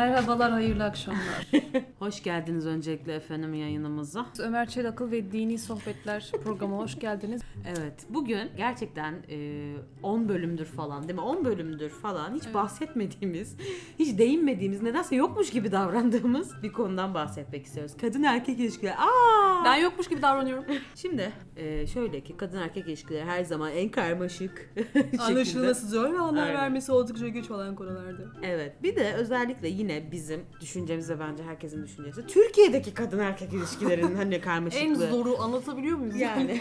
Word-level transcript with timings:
Merhabalar, 0.00 0.50
hayırlı 0.52 0.84
akşamlar. 0.84 1.46
Hoş 1.98 2.22
geldiniz 2.22 2.66
öncelikle 2.66 3.14
efendim 3.14 3.54
yayınımıza. 3.54 4.26
Ömer 4.38 4.68
Çelakıl 4.68 5.10
ve 5.10 5.32
Dini 5.32 5.58
Sohbetler 5.58 6.30
programına 6.44 6.78
hoş 6.78 6.98
geldiniz. 6.98 7.42
Evet 7.66 7.94
bugün 8.08 8.50
gerçekten 8.56 9.14
e, 9.30 9.76
10 10.02 10.28
bölümdür 10.28 10.64
falan 10.64 11.02
değil 11.02 11.14
mi? 11.14 11.20
10 11.20 11.44
bölümdür 11.44 11.90
falan 11.90 12.34
hiç 12.34 12.54
bahsetmediğimiz, 12.54 13.56
hiç 13.98 14.18
değinmediğimiz, 14.18 14.82
nedense 14.82 15.16
yokmuş 15.16 15.50
gibi 15.50 15.72
davrandığımız 15.72 16.62
bir 16.62 16.72
konudan 16.72 17.14
bahsetmek 17.14 17.66
istiyoruz. 17.66 17.92
Kadın 18.00 18.22
erkek 18.22 18.58
ilişkileri. 18.58 18.96
Aa! 18.96 19.64
Ben 19.64 19.76
yokmuş 19.76 20.08
gibi 20.08 20.22
davranıyorum. 20.22 20.64
Şimdi 20.94 21.32
e, 21.56 21.86
şöyle 21.86 22.20
ki 22.20 22.36
kadın 22.36 22.58
erkek 22.58 22.86
ilişkileri 22.86 23.24
her 23.24 23.44
zaman 23.44 23.70
en 23.72 23.88
karmaşık 23.88 24.70
şekilde. 24.92 25.22
Anlaşılması 25.22 25.86
zor 25.88 26.12
ve 26.14 26.20
Aynen. 26.20 26.54
vermesi 26.54 26.92
oldukça 26.92 27.28
güç 27.28 27.50
olan 27.50 27.76
konulardı. 27.76 28.32
Evet. 28.42 28.82
Bir 28.82 28.96
de 28.96 29.12
özellikle 29.12 29.68
yine 29.68 29.89
bizim 30.12 30.40
düşüncemiz 30.60 31.10
ve 31.10 31.20
bence 31.20 31.42
herkesin 31.42 31.84
düşüncesi 31.84 32.26
Türkiye'deki 32.26 32.94
kadın 32.94 33.18
erkek 33.18 33.52
ilişkilerinin 33.52 34.14
hani 34.14 34.34
En 34.40 34.40
karmaşıklığı. 34.40 35.10
zoru 35.10 35.38
anlatabiliyor 35.40 35.98
muyuz? 35.98 36.20
Yani. 36.20 36.60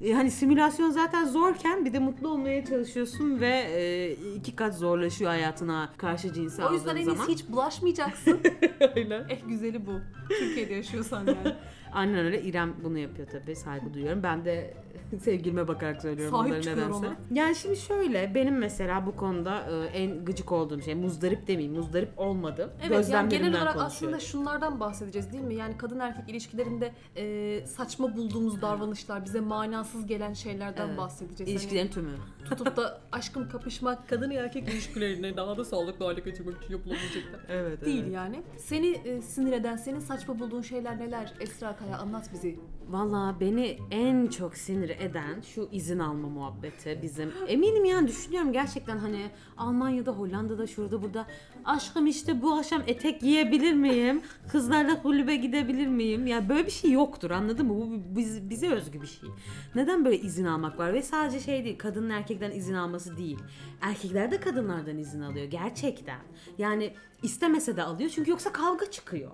yani 0.00 0.30
simülasyon 0.38 0.90
zaten 0.90 1.24
zorken 1.24 1.84
bir 1.84 1.92
de 1.92 1.98
mutlu 1.98 2.28
olmaya 2.28 2.64
çalışıyorsun 2.64 3.40
ve 3.40 3.48
e, 3.76 4.12
iki 4.36 4.56
kat 4.56 4.74
zorlaşıyor 4.74 5.30
hayatına 5.30 5.92
karşı 5.96 6.32
cinsi 6.32 6.64
o 6.64 6.72
yüzden 6.72 6.96
en 6.96 7.04
zaman. 7.04 7.18
iyisi 7.28 7.32
hiç 7.32 7.48
bulaşmayacaksın. 7.48 8.40
Aynen. 8.96 9.24
eh 9.28 9.38
güzeli 9.48 9.86
bu. 9.86 9.92
Türkiye'de 10.28 10.74
yaşıyorsan 10.74 11.26
yani. 11.26 11.54
Aynen 11.92 12.18
öyle. 12.18 12.42
İrem 12.42 12.74
bunu 12.84 12.98
yapıyor 12.98 13.28
tabii. 13.28 13.56
Saygı 13.56 13.94
duyuyorum. 13.94 14.22
Ben 14.22 14.44
de 14.44 14.74
sevgilime 15.22 15.68
bakarak 15.68 16.02
söylüyorum 16.02 16.36
Sahip 16.36 16.48
bunları 16.50 16.62
çıkıyor 16.62 16.88
nedense. 16.88 17.06
ona. 17.06 17.16
Yani 17.32 17.54
şimdi 17.56 17.76
şöyle 17.76 18.34
benim 18.34 18.58
mesela 18.58 19.06
bu 19.06 19.16
konuda 19.16 19.60
e, 19.70 19.98
en 19.98 20.24
gıcık 20.24 20.52
olduğum 20.52 20.82
şey 20.82 20.94
muzdarip 20.94 21.46
demeyeyim. 21.46 21.76
Muzdarip 21.76 22.18
olmadım. 22.18 22.70
Evet 22.88 23.08
yani 23.10 23.28
genel 23.28 23.48
olarak 23.48 23.74
konuşuyorum. 23.74 23.86
aslında 23.86 24.18
şunlardan 24.20 24.80
bahsedeceğiz 24.80 25.32
değil 25.32 25.44
mi? 25.44 25.54
Yani 25.54 25.76
kadın 25.78 25.98
erkek 25.98 26.28
ilişkilerinde 26.28 26.92
e, 27.16 27.66
saçma 27.66 28.16
bulduğumuz 28.16 28.62
davranışlar, 28.62 29.24
bize 29.24 29.40
manasız 29.40 30.06
gelen 30.06 30.32
şeylerden 30.32 30.86
Evet. 30.88 30.98
bahsedeceğiz. 30.98 31.52
İlişkilerin 31.52 31.88
tümü. 31.88 32.08
Hani 32.08 32.48
tutup 32.58 32.76
da 32.76 33.00
aşkım 33.12 33.48
kapışmak 33.48 34.08
kadın 34.08 34.30
erkek 34.30 34.68
ilişkilerini 34.68 35.36
daha 35.36 35.56
da 35.56 35.64
sağlıklı 35.64 36.04
hale 36.04 36.20
getirmek 36.20 36.62
için 36.62 36.72
yapılabilecekler. 36.72 37.40
Evet. 37.48 37.84
Değil 37.84 38.06
yani. 38.06 38.42
Seni 38.56 38.88
e, 38.88 39.22
sinir 39.22 39.52
eden, 39.52 39.76
senin 39.76 40.00
saçma 40.00 40.38
bulduğun 40.38 40.62
şeyler 40.62 40.98
neler? 40.98 41.32
Esra 41.40 41.76
Kaya 41.76 41.98
anlat 41.98 42.30
bizi. 42.32 42.60
Valla 42.88 43.36
beni 43.40 43.78
en 43.90 44.26
çok 44.26 44.56
sinir 44.56 44.88
eden 44.88 45.40
şu 45.40 45.68
izin 45.72 45.98
alma 45.98 46.28
muhabbeti 46.28 46.98
bizim. 47.02 47.32
Eminim 47.48 47.84
yani 47.84 48.08
düşünüyorum 48.08 48.52
gerçekten 48.52 48.98
hani 48.98 49.30
Almanya'da, 49.56 50.12
Hollanda'da, 50.12 50.66
şurada 50.66 51.02
burada 51.02 51.26
aşkım 51.64 52.06
işte 52.06 52.42
bu 52.42 52.52
akşam 52.54 52.82
etek 52.86 53.20
giyebilir 53.20 53.72
miyim? 53.72 54.22
Kızlarla 54.48 55.02
kulübe 55.02 55.36
gidebilir 55.36 55.86
miyim? 55.86 56.26
Ya 56.26 56.48
böyle 56.48 56.66
bir 56.66 56.70
şey 56.70 56.90
yoktur 56.90 57.30
anladın 57.30 57.66
mı? 57.66 57.74
Bu 57.74 58.16
biz, 58.16 58.50
bize 58.50 58.68
özgü 58.68 59.02
bir 59.02 59.06
şey. 59.06 59.28
Neden 59.74 60.04
böyle 60.04 60.18
izin 60.20 60.44
almak 60.44 60.78
var? 60.78 60.92
Ve 60.94 61.02
sadece 61.02 61.40
şey 61.40 61.64
değil 61.64 61.78
kadının 61.78 62.10
erkekten 62.10 62.50
izin 62.50 62.74
alması 62.74 63.16
değil. 63.16 63.38
Erkekler 63.80 64.30
de 64.30 64.40
kadınlardan 64.40 64.98
izin 64.98 65.20
alıyor 65.20 65.44
gerçekten. 65.46 66.18
Yani 66.58 66.92
istemese 67.22 67.76
de 67.76 67.82
alıyor 67.82 68.10
çünkü 68.14 68.30
yoksa 68.30 68.52
kavga 68.52 68.90
çıkıyor. 68.90 69.30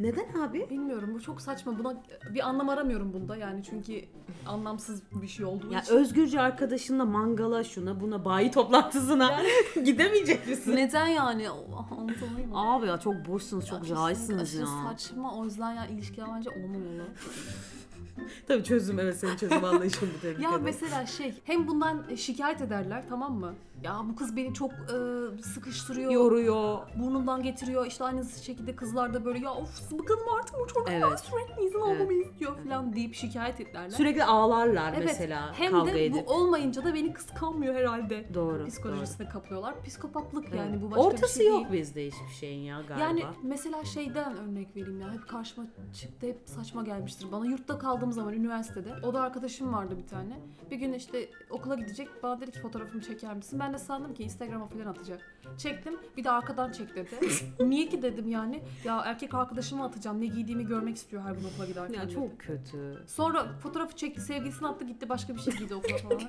Neden 0.00 0.40
abi? 0.40 0.66
Bilmiyorum 0.70 1.10
bu 1.14 1.20
çok 1.20 1.40
saçma. 1.40 1.78
Buna 1.78 2.02
bir 2.34 2.48
anlam 2.48 2.68
aramıyorum 2.68 3.12
bunda 3.12 3.36
yani 3.36 3.62
çünkü 3.70 4.04
anlamsız 4.46 5.02
bir 5.22 5.28
şey 5.28 5.44
olduğu 5.46 5.72
Ya 5.72 5.80
için. 5.80 5.94
özgürce 5.94 6.40
arkadaşınla 6.40 7.04
mangala 7.04 7.64
şuna 7.64 8.00
buna 8.00 8.24
bayi 8.24 8.50
toplantısına 8.50 9.40
gidemeyecek 9.84 10.48
misin? 10.48 10.76
Neden 10.76 11.06
yani? 11.06 11.46
Mı? 12.50 12.72
Abi 12.72 12.86
ya 12.86 13.00
çok 13.00 13.28
boşsunuz, 13.28 13.66
çok 13.66 13.88
Ya 13.88 13.94
cahilsiniz 13.94 14.40
aşırı 14.42 14.60
ya. 14.60 14.66
saçma 14.92 15.34
o 15.38 15.44
yüzden 15.44 15.72
ya 15.72 15.86
ilişkiler 15.86 16.28
bence 16.36 16.50
olmamalı. 16.50 17.06
Tabii 18.48 18.64
çözüm 18.64 18.98
evet 19.00 19.16
senin 19.16 19.36
çözüm 19.36 19.64
anlayışın 19.64 20.08
bu 20.16 20.20
tebrik 20.20 20.42
Ya 20.42 20.48
ederim. 20.50 20.64
mesela 20.64 21.06
şey 21.06 21.34
hem 21.44 21.68
bundan 21.68 22.02
şikayet 22.16 22.60
ederler 22.60 23.04
tamam 23.08 23.34
mı? 23.34 23.54
Ya 23.82 24.00
bu 24.08 24.16
kız 24.16 24.36
beni 24.36 24.54
çok 24.54 24.72
e, 24.72 25.42
sıkıştırıyor. 25.42 26.10
Yoruyor. 26.12 26.78
burnundan 26.98 27.42
getiriyor. 27.42 27.86
İşte 27.86 28.04
aynı 28.04 28.24
şekilde 28.24 28.76
kızlar 28.76 29.14
da 29.14 29.24
böyle 29.24 29.38
ya 29.38 29.54
of 29.54 29.92
bıkılım 29.92 30.28
artık 30.38 30.54
bu 30.54 30.66
çocuktan 30.66 30.94
Evet. 30.94 31.20
sürekli 31.20 31.64
izin 31.66 31.78
Evet. 31.78 31.86
almamı 32.00 32.12
istiyor 32.12 32.56
falan 32.64 32.92
deyip 32.96 33.14
şikayet 33.14 33.60
ederler. 33.60 33.88
Sürekli 33.90 34.24
ağlarlar 34.24 34.92
evet. 34.92 35.04
mesela 35.06 35.52
Hem 35.54 35.72
kavga 35.72 35.92
de 35.94 36.04
edip. 36.06 36.26
bu 36.28 36.32
olmayınca 36.32 36.84
da 36.84 36.94
beni 36.94 37.12
kıskanmıyor 37.12 37.74
herhalde. 37.74 38.34
Doğru. 38.34 38.66
Psikolojisine 38.66 39.28
kapılıyorlar. 39.28 39.82
Psikopatlık 39.84 40.46
doğru. 40.50 40.56
yani 40.56 40.70
Evet. 40.70 40.82
bu 40.82 40.90
başka 40.90 41.02
Ortası 41.02 41.38
bir 41.38 41.44
şey 41.44 41.52
yok 41.52 41.70
değil. 41.70 41.82
bizde 41.82 42.06
hiçbir 42.06 42.34
şeyin 42.40 42.60
ya 42.64 42.80
galiba. 42.88 43.04
Yani 43.04 43.24
mesela 43.42 43.84
şeyden 43.84 44.36
örnek 44.36 44.76
vereyim 44.76 45.00
ya. 45.00 45.12
Hep 45.12 45.28
karşıma 45.28 45.66
çıktı, 45.94 46.26
hep 46.26 46.40
saçma 46.46 46.82
gelmiştir 46.82 47.32
bana. 47.32 47.46
Yurtta 47.46 47.78
kaldığım 47.78 48.12
zaman 48.12 48.34
üniversitede. 48.34 48.92
O 49.02 49.14
da 49.14 49.20
arkadaşım 49.20 49.72
vardı 49.72 49.98
bir 49.98 50.06
tane. 50.06 50.40
Bir 50.70 50.76
gün 50.76 50.92
işte 50.92 51.28
okula 51.50 51.74
gidecek. 51.74 52.08
Bana 52.22 52.40
dedi 52.40 52.50
ki 52.52 52.60
fotoğrafımı 52.60 53.02
çeker 53.02 53.34
misin? 53.36 53.60
Ben 53.60 53.65
de 53.74 53.78
sandım 53.78 54.14
ki 54.14 54.22
Instagram'a 54.24 54.66
falan 54.66 54.86
atacak. 54.86 55.20
Çektim. 55.58 55.94
Bir 56.16 56.24
de 56.24 56.30
arkadan 56.30 56.72
çek 56.72 56.94
dedi. 56.94 57.20
Niye 57.60 57.88
ki 57.88 58.02
dedim 58.02 58.28
yani. 58.28 58.62
Ya 58.84 59.02
erkek 59.04 59.34
arkadaşıma 59.34 59.84
atacağım. 59.84 60.20
Ne 60.20 60.26
giydiğimi 60.26 60.66
görmek 60.66 60.96
istiyor 60.96 61.22
her 61.22 61.32
gün 61.32 61.44
okula 61.44 61.66
giderken. 61.66 61.94
ya 61.94 62.02
dedi. 62.02 62.14
çok 62.14 62.38
kötü. 62.40 63.02
Sonra 63.06 63.46
fotoğrafı 63.62 63.96
çekti, 63.96 64.20
sevgilisini 64.20 64.68
attı 64.68 64.84
gitti 64.84 65.08
başka 65.08 65.34
bir 65.34 65.40
şey 65.40 65.54
giydi 65.54 65.74
okula 65.74 65.96
falan. 65.96 66.20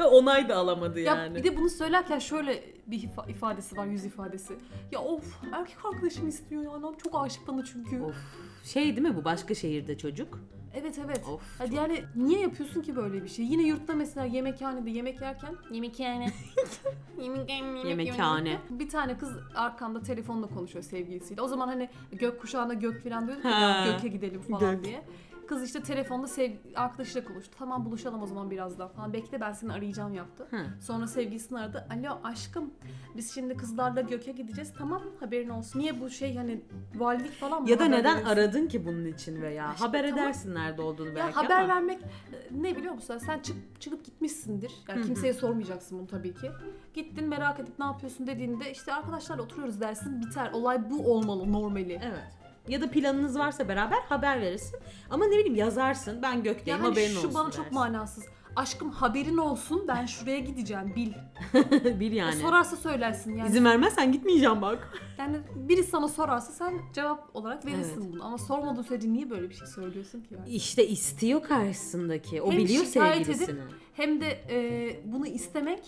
Onay 0.12 0.48
da 0.48 0.56
alamadı 0.56 1.00
ya 1.00 1.34
bir 1.34 1.44
de 1.44 1.56
bunu 1.56 1.68
söylerken 1.70 2.18
şöyle 2.18 2.64
bir 2.86 3.02
ifa- 3.02 3.30
ifadesi 3.30 3.76
var, 3.76 3.86
yüz 3.86 4.04
ifadesi. 4.04 4.54
Ya 4.92 5.00
of 5.00 5.38
erkek 5.52 5.84
arkadaşım 5.84 6.28
istiyor 6.28 6.62
ya. 6.62 6.92
Çok 7.04 7.24
aşık 7.24 7.48
bana 7.48 7.64
çünkü. 7.64 8.02
Of. 8.02 8.16
Şey 8.64 8.96
değil 8.96 9.08
mi 9.08 9.16
bu 9.16 9.24
başka 9.24 9.54
şehirde 9.54 9.98
çocuk? 9.98 10.38
Evet 10.74 10.98
evet. 11.06 11.28
Of. 11.28 11.42
Hadi 11.58 11.74
yani 11.74 12.04
niye 12.16 12.40
yapıyorsun 12.40 12.82
ki 12.82 12.96
böyle 12.96 13.22
bir 13.22 13.28
şey? 13.28 13.44
Yine 13.44 13.62
yurtta 13.62 13.94
mesela 13.94 14.26
yemekhanede 14.26 14.90
yemek 14.90 15.20
yerken 15.20 15.54
yemekhane 15.72 16.32
yemekhane 17.22 17.88
Yemekhane. 17.88 18.58
bir 18.70 18.88
tane 18.88 19.18
kız 19.18 19.30
arkamda 19.54 20.02
telefonla 20.02 20.46
konuşuyor 20.46 20.84
sevgilisiyle. 20.84 21.42
O 21.42 21.48
zaman 21.48 21.68
hani 21.68 21.88
gökkuşağında 22.12 22.74
gök 22.74 23.04
falan 23.04 23.26
diyor 23.26 23.40
Ha. 23.42 23.48
ya 23.50 23.92
göke 23.92 24.08
gidelim 24.08 24.40
falan 24.40 24.74
Gök. 24.76 24.84
diye. 24.84 25.02
Kız 25.48 25.64
işte 25.64 25.82
telefonda 25.82 26.26
sev 26.26 26.52
arkadaşıyla 26.74 27.28
konuştu. 27.28 27.56
Tamam 27.58 27.84
buluşalım 27.84 28.22
o 28.22 28.26
zaman 28.26 28.50
birazdan 28.50 28.88
falan. 28.88 29.12
Bekle 29.12 29.40
ben 29.40 29.52
seni 29.52 29.72
arayacağım 29.72 30.14
yaptı. 30.14 30.46
Hı. 30.50 30.56
Sonra 30.80 31.06
sevgilisini 31.06 31.58
aradı. 31.58 31.86
Alo 31.90 32.18
aşkım 32.24 32.70
biz 33.16 33.34
şimdi 33.34 33.56
kızlarla 33.56 34.00
göke 34.00 34.32
gideceğiz. 34.32 34.72
Tamam 34.78 35.02
haberin 35.20 35.48
olsun. 35.48 35.78
Niye 35.80 36.00
bu 36.00 36.10
şey 36.10 36.36
hani 36.36 36.60
valilik 36.94 37.32
falan 37.32 37.62
mı? 37.62 37.70
Ya 37.70 37.78
da 37.78 37.84
Haber 37.84 37.98
neden 37.98 38.16
veriyorsun? 38.16 38.36
aradın 38.42 38.66
ki 38.66 38.86
bunun 38.86 39.04
için 39.04 39.42
veya 39.42 39.72
İşte 39.72 39.86
haber 39.86 40.08
tamam. 40.10 40.24
edersin 40.24 40.54
nerede 40.54 40.82
olduğunu 40.82 41.14
belki 41.14 41.18
Ya 41.38 41.44
haber 41.44 41.58
ama. 41.58 41.68
vermek 41.68 42.02
e, 42.02 42.62
ne 42.62 42.76
biliyor 42.76 42.94
musun? 42.94 43.18
Sen 43.18 43.38
çık, 43.38 43.80
çıkıp 43.80 44.04
gitmişsindir. 44.04 44.72
Yani 44.88 44.98
Hı 44.98 45.02
hı. 45.02 45.06
kimseye 45.06 45.32
sormayacaksın 45.34 45.98
bunu 45.98 46.06
tabii 46.06 46.34
ki. 46.34 46.50
Gittin 46.94 47.28
merak 47.28 47.60
edip 47.60 47.78
ne 47.78 47.84
yapıyorsun 47.84 48.26
dediğinde 48.26 48.70
işte 48.72 48.94
arkadaşlarla 48.94 49.42
oturuyoruz 49.42 49.80
dersin 49.80 50.20
biter. 50.20 50.50
Olay 50.52 50.90
bu 50.90 51.12
olmalı 51.12 51.52
normali. 51.52 52.00
Evet. 52.04 52.41
Ya 52.68 52.80
da 52.80 52.90
planınız 52.90 53.38
varsa 53.38 53.68
beraber 53.68 53.98
haber 54.08 54.40
verirsin. 54.40 54.78
Ama 55.10 55.24
ne 55.26 55.30
bileyim 55.38 55.54
yazarsın. 55.54 56.22
Ben 56.22 56.42
gökteyim 56.42 56.80
Yani 56.80 56.88
haberin 56.90 57.12
şu 57.12 57.18
olsun. 57.18 57.34
bana 57.34 57.50
çok 57.50 57.64
dersin. 57.64 57.74
manasız. 57.78 58.24
Aşkım 58.56 58.90
haberin 58.90 59.36
olsun 59.36 59.84
ben 59.88 60.06
şuraya 60.06 60.38
gideceğim 60.38 60.92
bil. 60.96 61.12
Bil 62.00 62.12
yani. 62.12 62.32
Sorarsa 62.36 62.76
söylersin 62.76 63.36
yani. 63.36 63.48
İzin 63.48 63.64
vermezsen 63.64 64.12
gitmeyeceğim 64.12 64.62
bak. 64.62 64.88
Yani 65.18 65.36
biri 65.54 65.84
sana 65.84 66.08
sorarsa 66.08 66.52
sen 66.52 66.74
cevap 66.94 67.30
olarak 67.36 67.66
verirsin 67.66 68.00
Evet. 68.02 68.12
bunu. 68.12 68.24
Ama 68.24 68.38
sormadığın 68.38 68.82
sürece 68.82 69.12
niye 69.12 69.30
böyle 69.30 69.50
bir 69.50 69.54
şey 69.54 69.66
söylüyorsun 69.66 70.20
ki? 70.20 70.34
Yani? 70.34 70.48
İşte 70.48 70.86
istiyor 70.88 71.42
karşısındaki. 71.42 72.42
O 72.42 72.52
Hem 72.52 72.58
biliyor 72.58 72.84
şikayet 72.84 73.16
edip- 73.28 73.36
sevgilisini. 73.36 73.60
Hem 73.94 74.20
de 74.20 74.26
e, 74.50 75.12
bunu 75.12 75.26
istemek 75.26 75.80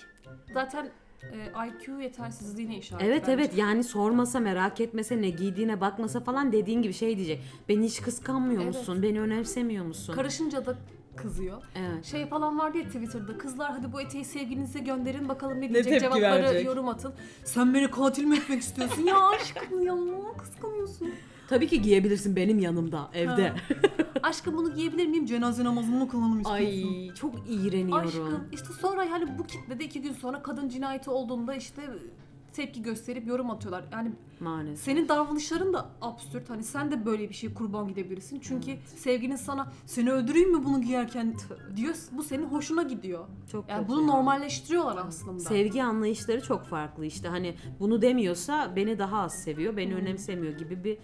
zaten 0.54 0.90
e, 1.32 1.66
IQ 1.68 2.00
yetersizliğine 2.02 2.78
işaret 2.78 3.02
Evet 3.06 3.22
bence. 3.22 3.32
evet 3.32 3.56
yani 3.58 3.84
sormasa 3.84 4.40
merak 4.40 4.80
etmese 4.80 5.22
ne 5.22 5.30
giydiğine 5.30 5.80
bakmasa 5.80 6.20
falan 6.20 6.52
dediğin 6.52 6.82
gibi 6.82 6.92
şey 6.92 7.16
diyecek. 7.16 7.42
Beni 7.68 7.84
hiç 7.86 8.02
kıskanmıyor 8.02 8.62
Evet. 8.62 8.74
musun? 8.74 9.02
Beni 9.02 9.20
önemsemiyor 9.20 9.84
musun? 9.84 10.14
Karışınca 10.14 10.66
da 10.66 10.74
kızıyor. 11.16 11.62
evet. 11.74 12.04
Şey 12.04 12.26
falan 12.26 12.58
vardı 12.58 12.78
ya 12.78 12.84
Twitter'da 12.84 13.38
kızlar 13.38 13.72
hadi 13.72 13.92
bu 13.92 14.00
eteği 14.00 14.24
sevgilinize 14.24 14.78
gönderin 14.78 15.28
bakalım 15.28 15.60
ne 15.60 15.68
diyecek 15.72 15.92
tepki 15.92 16.00
cevapları 16.04 16.42
verecek? 16.44 16.64
yorum 16.66 16.88
atın. 16.88 17.14
Sen 17.44 17.74
beni 17.74 17.90
katil 17.90 18.24
mi 18.24 18.36
etmek 18.36 18.62
istiyorsun 18.62 19.02
ya 19.02 19.28
aşkım 19.28 19.82
ya 19.86 19.94
kıskanıyorsun. 20.38 21.08
Tabii 21.48 21.68
ki 21.68 21.82
giyebilirsin 21.82 22.36
benim 22.36 22.58
yanımda 22.58 23.10
evde. 23.14 23.48
Ha. 23.48 23.56
Aşkım 24.22 24.56
bunu 24.56 24.74
giyebilir 24.74 25.06
miyim 25.06 25.26
cenaze 25.26 25.64
namazını 25.64 25.96
mı 25.98 26.08
kılalım 26.08 26.40
istiyorsun? 26.40 26.66
Ay 27.08 27.14
çok 27.14 27.34
iğreniyorum. 27.48 28.08
Aşkım 28.08 28.44
işte 28.52 28.68
sonra 28.80 29.10
hani 29.10 29.38
bu 29.38 29.46
kitlede 29.46 29.84
iki 29.84 30.02
gün 30.02 30.12
sonra 30.12 30.42
kadın 30.42 30.68
cinayeti 30.68 31.10
olduğunda 31.10 31.54
işte 31.54 31.82
tepki 32.52 32.82
gösterip 32.82 33.26
yorum 33.26 33.50
atıyorlar. 33.50 33.84
Yani 33.92 34.12
Maalesef. 34.40 34.84
senin 34.84 35.08
davranışların 35.08 35.72
da 35.72 35.90
absürt. 36.00 36.50
Hani 36.50 36.64
sen 36.64 36.90
de 36.90 37.06
böyle 37.06 37.28
bir 37.28 37.34
şey 37.34 37.54
kurban 37.54 37.88
gidebilirsin. 37.88 38.40
Çünkü 38.40 38.76
sevgilin 38.96 39.36
sana 39.36 39.72
seni 39.86 40.12
öldüreyim 40.12 40.52
mi 40.58 40.64
bunu 40.64 40.82
giyerken 40.82 41.34
diyor. 41.76 41.94
Bu 42.12 42.22
senin 42.22 42.44
hoşuna 42.46 42.82
gidiyor. 42.82 43.24
Çok 43.52 43.68
Yani 43.68 43.88
bunu 43.88 44.00
ya. 44.00 44.06
normalleştiriyorlar 44.06 45.04
aslında. 45.08 45.38
Sevgi 45.40 45.82
anlayışları 45.82 46.42
çok 46.42 46.64
farklı 46.66 47.06
işte 47.06 47.28
hani 47.28 47.54
bunu 47.80 48.02
demiyorsa 48.02 48.72
beni 48.76 48.98
daha 48.98 49.18
az 49.20 49.34
seviyor, 49.42 49.76
beni 49.76 49.94
önemsemiyor 49.94 50.58
gibi 50.58 50.84
bir 50.84 50.98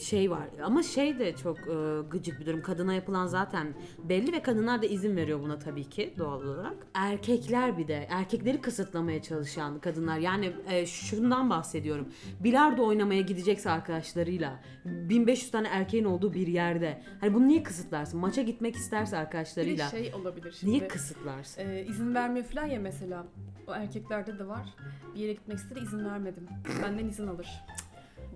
şey 0.00 0.30
var. 0.30 0.48
Ama 0.64 0.82
şey 0.82 1.18
de 1.18 1.36
çok 1.36 1.58
e, 1.58 2.00
gıcık 2.10 2.40
bir 2.40 2.46
durum. 2.46 2.62
Kadına 2.62 2.94
yapılan 2.94 3.26
zaten 3.26 3.74
belli 4.04 4.32
ve 4.32 4.42
kadınlar 4.42 4.82
da 4.82 4.86
izin 4.86 5.16
veriyor 5.16 5.40
buna 5.40 5.58
tabii 5.58 5.84
ki 5.84 6.14
doğal 6.18 6.42
olarak. 6.42 6.76
Erkekler 6.94 7.78
bir 7.78 7.88
de 7.88 8.06
erkekleri 8.10 8.60
kısıtlamaya 8.60 9.22
çalışan 9.22 9.78
kadınlar. 9.78 10.18
Yani 10.18 10.52
e, 10.68 10.86
şundan 10.86 11.50
bahsediyorum. 11.50 12.08
Bilardo 12.40 12.86
oynamaya 12.86 13.20
gidecekse 13.20 13.70
arkadaşlarıyla 13.70 14.60
1500 14.84 15.50
tane 15.50 15.68
erkeğin 15.68 16.04
olduğu 16.04 16.34
bir 16.34 16.46
yerde. 16.46 17.02
Hani 17.20 17.34
bunu 17.34 17.48
niye 17.48 17.62
kısıtlarsın? 17.62 18.20
Maça 18.20 18.42
gitmek 18.42 18.76
isterse 18.76 19.16
bir 19.16 19.20
arkadaşlarıyla. 19.20 19.88
şey 19.88 20.14
olabilir 20.14 20.52
şimdi. 20.60 20.72
Niye 20.72 20.88
kısıtlarsın? 20.88 21.60
e, 21.68 21.84
izin 21.84 22.14
vermiyor 22.14 22.46
falan 22.46 22.66
ya 22.66 22.80
mesela. 22.80 23.26
O 23.68 23.72
erkeklerde 23.72 24.38
de 24.38 24.48
var. 24.48 24.74
Bir 25.14 25.20
yere 25.20 25.32
gitmek 25.32 25.58
istedi 25.58 25.80
izin 25.80 26.04
vermedim. 26.04 26.46
Benden 26.82 27.08
izin 27.08 27.26
alır. 27.26 27.46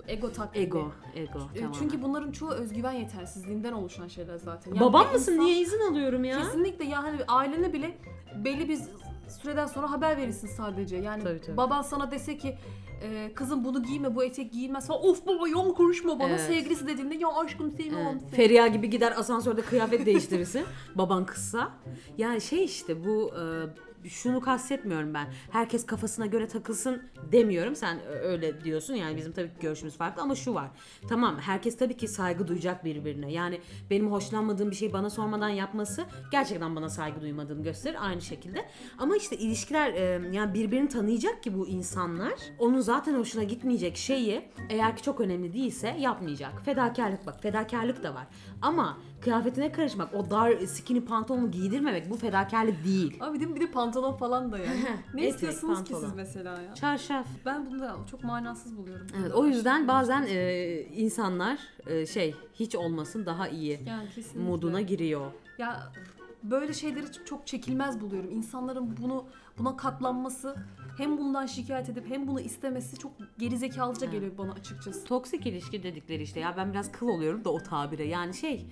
Ego 0.09 0.33
taklidi. 0.33 0.65
Ego, 0.65 0.93
ego. 1.15 1.39
E, 1.55 1.59
tamamen. 1.59 1.73
Çünkü 1.79 2.03
bunların 2.03 2.33
çoğu 2.33 2.51
özgüven 2.51 2.93
yetersizliğinden 2.93 3.73
oluşan 3.73 4.09
şeyler 4.09 4.37
zaten. 4.37 4.71
Yani 4.75 4.81
Babam 4.81 5.07
bir 5.09 5.13
mısın? 5.15 5.33
insan- 5.33 5.45
Niye 5.47 5.61
izin 5.61 5.81
alıyorum 5.91 6.25
ya? 6.25 6.39
Kesinlikle 6.43 6.85
ya 6.85 7.03
hani 7.03 7.19
ailene 7.29 7.73
bile 7.73 7.99
belli 8.45 8.69
bir 8.69 8.79
süreden 9.43 9.67
sonra 9.67 9.91
haber 9.91 10.17
verirsin 10.17 10.49
sadece. 10.49 10.97
Yani 10.97 11.23
Tabii, 11.23 11.41
tabii. 11.41 11.57
baban 11.57 11.83
sana 11.83 12.11
dese 12.11 12.39
ki 12.39 12.57
e, 13.03 13.33
kızım 13.35 13.65
bunu 13.65 13.83
giyme 13.83 14.15
bu 14.15 14.25
etek 14.25 14.53
giyilmez 14.53 14.87
falan. 14.87 15.05
Of 15.05 15.27
baba 15.27 15.49
yalan 15.49 15.75
konuşma 15.75 16.19
bana 16.19 16.29
Evet. 16.29 16.41
sevgilisi 16.41 16.87
dediğinde 16.87 17.15
ya 17.15 17.29
aşkım 17.29 17.71
sevmiyorum 17.71 18.09
Evet. 18.13 18.23
seni. 18.23 18.37
Feriha 18.37 18.67
gibi 18.67 18.91
gider 18.91 19.15
asansörde 19.19 19.63
kıyafet 19.63 20.07
değiştirirsin. 20.07 20.65
Baban 20.95 21.27
kızsa. 21.27 21.73
Yani 22.19 22.41
şey 22.41 22.65
işte 22.65 23.05
bu 23.05 23.31
e, 23.35 23.43
şunu 24.09 24.41
kastetmiyorum 24.41 25.15
ben. 25.15 25.27
Herkes 25.51 25.87
kafasına 25.87 26.27
göre 26.27 26.49
takılsın 26.49 27.03
demiyorum. 27.33 27.77
Sen 27.77 28.01
öyle 28.23 28.65
diyorsun. 28.65 28.95
Yani 28.95 29.17
bizim 29.17 29.33
tabii 29.33 29.49
ki 29.49 29.55
görüşümüz 29.61 29.97
farklı 29.97 30.23
ama 30.23 30.35
şu 30.35 30.55
var. 30.55 30.71
Tamam 31.09 31.39
herkes 31.39 31.77
tabii 31.77 31.97
ki 31.97 32.09
saygı 32.09 32.49
duyacak 32.49 32.85
birbirine. 32.85 33.33
Yani 33.33 33.61
benim 33.91 34.13
hoşlanmadığım 34.13 34.71
bir 34.71 34.77
şeyi 34.77 34.93
bana 34.93 35.11
sormadan 35.11 35.49
yapması 35.49 36.05
gerçekten 36.33 36.77
bana 36.77 36.89
saygı 36.89 37.21
duymadığını 37.21 37.63
gösterir 37.63 37.97
aynı 38.01 38.21
şekilde. 38.23 38.69
Ama 38.99 39.17
işte 39.17 39.37
ilişkiler 39.37 39.93
e, 39.93 40.29
yani 40.33 40.55
birbirini 40.55 40.89
tanıyacak 40.89 41.43
ki 41.43 41.59
bu 41.59 41.69
insanlar. 41.69 42.35
Onun 42.59 42.81
zaten 42.81 43.15
hoşuna 43.15 43.43
gitmeyecek 43.43 43.97
şeyi 43.97 44.49
eğer 44.71 44.97
ki 44.97 45.03
çok 45.03 45.21
önemli 45.21 45.53
değilse 45.53 45.97
yapmayacak. 45.99 46.65
Fedakarlık 46.65 47.27
bak 47.27 47.43
fedakarlık 47.43 48.03
da 48.03 48.15
var. 48.15 48.27
Ama 48.63 48.99
kıyafetine 49.31 49.73
karışmak, 49.73 50.15
o 50.15 50.31
dar 50.31 50.57
skinny 50.67 51.01
pantolonu 51.01 51.51
giydirmemek 51.51 52.11
bu 52.11 52.17
fedakarlık 52.17 52.85
değil. 52.85 53.17
Abi 53.21 53.41
bir 53.41 53.49
de, 53.49 53.55
bir 53.55 53.61
de 53.61 53.71
pantolon 53.71 54.13
falan 54.13 54.53
da 54.53 54.59
yani. 54.59 54.81
ne 55.15 55.21
Etek, 55.21 55.35
istiyorsunuz 55.35 55.85
ki 55.85 55.93
pantolon. 55.93 56.09
siz 56.09 56.17
mesela 56.17 56.63
ya? 56.63 56.75
Çarşaf. 56.75 57.27
Ben 57.45 57.67
bunu 57.67 57.81
da 57.81 57.97
çok 58.11 58.25
manasız 58.25 58.77
buluyorum. 58.77 59.07
Evet, 59.21 59.33
o 59.35 59.47
yüzden 59.47 59.89
bazen 59.89 60.27
e, 60.29 60.81
insanlar 60.81 61.59
e, 61.87 62.07
şey 62.07 62.35
hiç 62.55 62.75
olmasın 62.77 63.27
daha 63.27 63.49
iyi 63.49 63.81
yani 63.87 64.09
kesinlikle. 64.15 64.51
moduna 64.51 64.81
giriyor. 64.81 65.31
Ya 65.59 65.93
böyle 66.43 66.73
şeyleri 66.73 67.07
çok 67.25 67.47
çekilmez 67.47 68.01
buluyorum. 68.01 68.31
İnsanların 68.31 68.97
bunu 69.03 69.25
buna 69.59 69.77
katlanması 69.77 70.57
hem 70.99 71.19
bundan 71.19 71.47
şikayet 71.47 71.89
edip 71.89 72.11
hem 72.11 72.27
bunu 72.29 72.41
istemesi 72.41 72.99
çok 72.99 73.13
gerizekalıca 73.39 74.07
geliyor 74.07 74.33
bana 74.39 74.53
açıkçası. 74.53 75.05
Toksik 75.05 75.47
ilişki 75.47 75.83
dedikleri 75.83 76.23
işte 76.23 76.41
ya 76.41 76.55
ben 76.57 76.73
biraz 76.73 76.93
kıl 76.93 77.09
oluyorum 77.09 77.45
da 77.45 77.51
o 77.51 77.59
tabire 77.59 78.05
yani 78.05 78.35
şey 78.35 78.67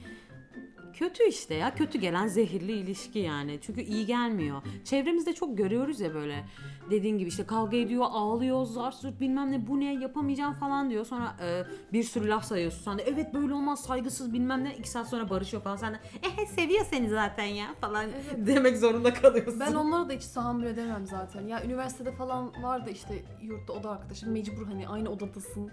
kötü 0.99 1.29
işte 1.29 1.55
ya 1.55 1.75
kötü 1.75 1.99
gelen 1.99 2.27
zehirli 2.27 2.73
ilişki 2.73 3.19
yani 3.19 3.59
çünkü 3.63 3.81
iyi 3.81 4.07
gelmiyor. 4.07 4.63
Çevremizde 4.85 5.33
çok 5.33 5.59
görüyoruz 5.59 6.01
ya 6.01 6.15
böyle 6.15 6.45
dediğin 6.91 7.19
gibi 7.19 7.29
işte 7.29 7.47
kavga 7.47 7.77
ediyor 7.77 8.05
ağlıyor 8.11 8.65
zar 8.65 8.93
zurt 8.93 9.21
bilmem 9.21 9.53
ne 9.53 9.67
bu 9.67 9.81
ne 9.81 9.95
yapamayacağım 9.95 10.55
falan 10.55 10.91
diyor 10.91 11.05
sonra 11.07 11.37
e, 11.43 11.65
bir 11.93 12.03
sürü 12.03 12.29
laf 12.29 12.45
sayıyorsun 12.45 12.83
sen 12.85 12.99
de 12.99 13.03
evet 13.03 13.35
böyle 13.35 13.55
olmaz 13.55 13.83
saygısız 13.83 14.33
bilmem 14.33 14.65
ne 14.65 14.77
iki 14.77 14.89
saat 14.91 15.09
sonra 15.09 15.31
barışıyor 15.31 15.63
falan 15.63 15.77
sen 15.77 15.95
de 15.95 15.99
eh 16.23 16.47
seviyor 16.47 16.85
seni 16.91 17.09
zaten 17.09 17.45
ya 17.45 17.67
falan 17.81 18.07
demek 18.37 18.77
zorunda 18.77 19.15
kalıyorsun. 19.15 19.61
Ben 19.61 19.75
onlara 19.75 20.09
da 20.09 20.13
hiç 20.13 20.27
tahammül 20.27 20.67
edemem 20.67 21.07
zaten. 21.07 21.47
Ya 21.47 21.65
üniversitede 21.65 22.13
falan 22.13 22.63
vardı 22.63 22.91
işte 22.93 23.25
yurtta 23.43 23.73
oda 23.73 23.91
arkadaşım 23.91 24.33
mecbur 24.33 24.67
hani 24.67 24.89
aynı 24.89 25.11
odadasın. 25.11 25.71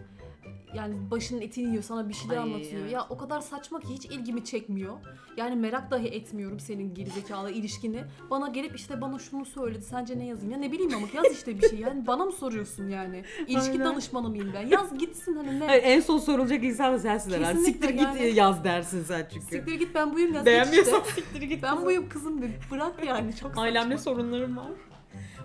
Yani 0.75 1.11
başının 1.11 1.41
etini 1.41 1.69
yiyor 1.69 1.83
sana 1.83 2.09
bir 2.09 2.13
şeyler 2.13 2.37
Ay, 2.37 2.43
anlatıyor. 2.43 2.81
evet. 2.81 2.91
Ya 2.91 3.05
o 3.09 3.17
kadar 3.17 3.41
saçma 3.41 3.79
ki 3.79 3.87
hiç 3.93 4.05
ilgimi 4.05 4.45
çekmiyor. 4.45 4.93
Yani 5.37 5.55
merak 5.55 5.91
dahi 5.91 6.07
etmiyorum 6.07 6.59
senin 6.59 6.93
gerizekalı 6.93 7.51
ilişkini. 7.51 8.03
Bana 8.29 8.47
gelip 8.47 8.75
işte 8.75 9.01
bana 9.01 9.19
şunu 9.19 9.45
söyledi 9.45 9.83
sence 9.83 10.19
ne 10.19 10.25
yazayım 10.25 10.51
ya 10.51 10.57
ne 10.57 10.71
bileyim 10.71 10.93
ama 10.95 11.07
yaz 11.13 11.25
işte 11.33 11.57
bir 11.61 11.69
şey 11.69 11.79
yani 11.79 12.07
bana 12.07 12.25
mı 12.25 12.31
soruyorsun 12.31 12.87
yani? 12.89 13.23
İlişki 13.47 13.71
Aynen. 13.71 13.85
danışmanı 13.85 14.29
mıyım 14.29 14.51
ben? 14.53 14.67
Yaz 14.67 14.97
gitsin 14.97 15.35
hani 15.35 15.59
ne? 15.59 15.65
Hayır, 15.67 15.83
en 15.85 15.99
son 15.99 16.17
sorulacak 16.17 16.63
insan 16.63 16.93
da 16.93 16.99
sensin 16.99 17.31
herhalde. 17.31 17.53
Kesinlikle 17.57 17.87
Siktir 17.87 18.03
yani. 18.03 18.27
git 18.27 18.37
yaz 18.37 18.63
dersin 18.63 19.03
sen 19.03 19.27
çünkü. 19.33 19.45
Siktir 19.45 19.73
git 19.73 19.95
ben 19.95 20.13
buyum 20.15 20.33
yaz 20.33 20.45
Beğenmiyorsan 20.45 21.01
işte. 21.07 21.21
siktir 21.21 21.41
git. 21.41 21.63
Ben 21.63 21.85
buyum 21.85 22.09
kızım 22.09 22.41
dedi. 22.41 22.59
Bırak 22.71 23.05
yani 23.07 23.35
çok 23.35 23.57
Ailemle 23.57 23.97
saçma. 23.97 24.11
sorunlarım 24.13 24.57
var. 24.57 24.71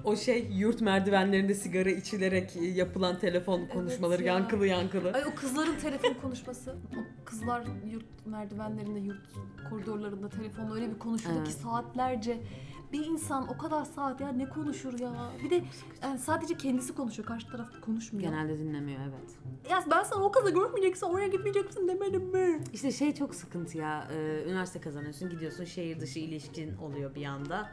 O 0.06 0.17
şey 0.17 0.49
yurt 0.53 0.81
merdivenlerinde 0.81 1.55
sigara 1.55 1.91
içilerek 1.91 2.56
yapılan 2.75 3.19
telefon 3.19 3.67
konuşmaları 3.67 4.23
ya. 4.23 4.35
yankılı 4.35 4.67
yankılı. 4.67 5.12
Ay 5.12 5.25
o 5.25 5.35
kızların 5.35 5.76
telefon 5.76 6.14
konuşması. 6.14 6.76
O 6.93 7.25
kızlar 7.25 7.64
yurt 7.91 8.26
merdivenlerinde, 8.26 8.99
yurt 8.99 9.26
koridorlarında 9.70 10.29
telefonla 10.29 10.75
öyle 10.75 10.91
bir 10.94 10.99
konuşuyordu 10.99 11.44
ki 11.44 11.50
Evet. 11.50 11.61
saatlerce. 11.62 12.41
Bir 12.93 13.06
insan 13.06 13.49
o 13.49 13.58
kadar 13.58 13.85
saat 13.85 14.20
ya 14.20 14.29
ne 14.29 14.49
konuşur 14.49 14.99
ya. 14.99 15.12
Bir 15.44 15.50
de 15.50 15.64
yani 16.03 16.19
sadece 16.19 16.56
kendisi 16.56 16.94
konuşuyor. 16.94 17.29
Karşı 17.29 17.49
taraf 17.50 17.69
konuşmuyor. 17.81 18.31
Genelde 18.31 18.58
dinlemiyor 18.58 19.00
evet. 19.00 19.37
Ya 19.70 19.85
ben 19.91 20.03
sana 20.03 20.25
o 20.25 20.32
kızla 20.32 20.50
görmeyeceksin, 20.50 21.06
oraya 21.06 21.29
gitmeyeceksin 21.29 21.88
demedim 21.88 22.23
mi? 22.23 22.61
İşte 22.73 22.93
şey 22.93 23.14
çok 23.14 23.35
sıkıntı 23.35 23.79
ya. 23.79 24.08
Üniversite 24.47 24.81
kazanıyorsun, 24.81 25.31
gidiyorsun 25.31 25.64
şehir 25.64 26.00
dışı 26.00 26.19
ilişkin 26.19 26.76
oluyor 26.76 27.14
bir 27.14 27.25
anda. 27.25 27.69